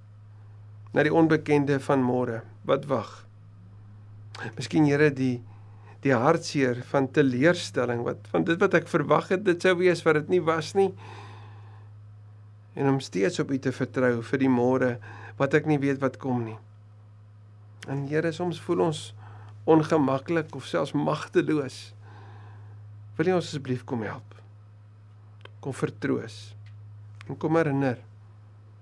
Na 0.93 1.03
die 1.03 1.13
onbekende 1.13 1.79
van 1.79 2.01
môre, 2.01 2.41
wat 2.63 2.85
wag. 2.85 3.25
Miskien 4.55 4.85
Here 4.85 5.13
die 5.13 5.41
die 6.05 6.13
hartseer 6.13 6.83
van 6.91 7.07
teleurstelling 7.11 8.03
wat 8.05 8.27
van 8.29 8.43
dit 8.45 8.59
wat 8.61 8.75
ek 8.77 8.87
verwag 8.87 9.31
het 9.33 9.45
dit 9.45 9.61
sou 9.61 9.73
wees 9.79 10.03
wat 10.05 10.19
dit 10.19 10.35
nie 10.35 10.41
was 10.41 10.73
nie 10.77 10.91
en 12.75 12.89
om 12.89 12.99
steeds 12.99 13.39
op 13.39 13.51
U 13.51 13.59
te 13.59 13.71
vertrou 13.71 14.19
vir 14.29 14.41
die 14.41 14.51
môre 14.51 14.95
wat 15.39 15.55
ek 15.55 15.67
nie 15.69 15.79
weet 15.79 16.01
wat 16.03 16.19
kom 16.21 16.43
nie. 16.43 16.57
En 17.87 18.05
Here, 18.09 18.31
soms 18.35 18.59
voel 18.61 18.87
ons 18.89 19.01
ongemaklik 19.69 20.55
of 20.55 20.67
selfs 20.67 20.95
magteloos. 20.95 21.79
Wil 23.17 23.31
U 23.31 23.37
ons 23.37 23.47
asseblief 23.47 23.85
kom 23.87 24.03
help? 24.05 24.35
Kom 25.63 25.75
vertroos. 25.75 26.55
En 27.29 27.39
kom 27.39 27.57
herinner. 27.57 28.01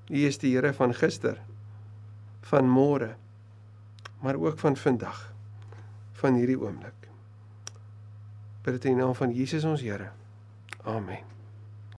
U 0.10 0.24
is 0.28 0.40
die 0.42 0.56
Here 0.56 0.74
van 0.76 0.96
gister, 0.98 1.38
van 2.50 2.68
môre, 2.68 3.14
maar 4.24 4.40
ook 4.40 4.60
van 4.60 4.76
vandag, 4.80 5.30
van 6.20 6.40
hierdie 6.40 6.60
oomblik. 6.60 7.08
Bid 8.64 8.80
dit 8.80 8.90
in 8.90 8.98
die 8.98 9.04
naam 9.04 9.16
van 9.16 9.36
Jesus 9.36 9.68
ons 9.68 9.84
Here. 9.84 10.12
Amen. 10.84 11.33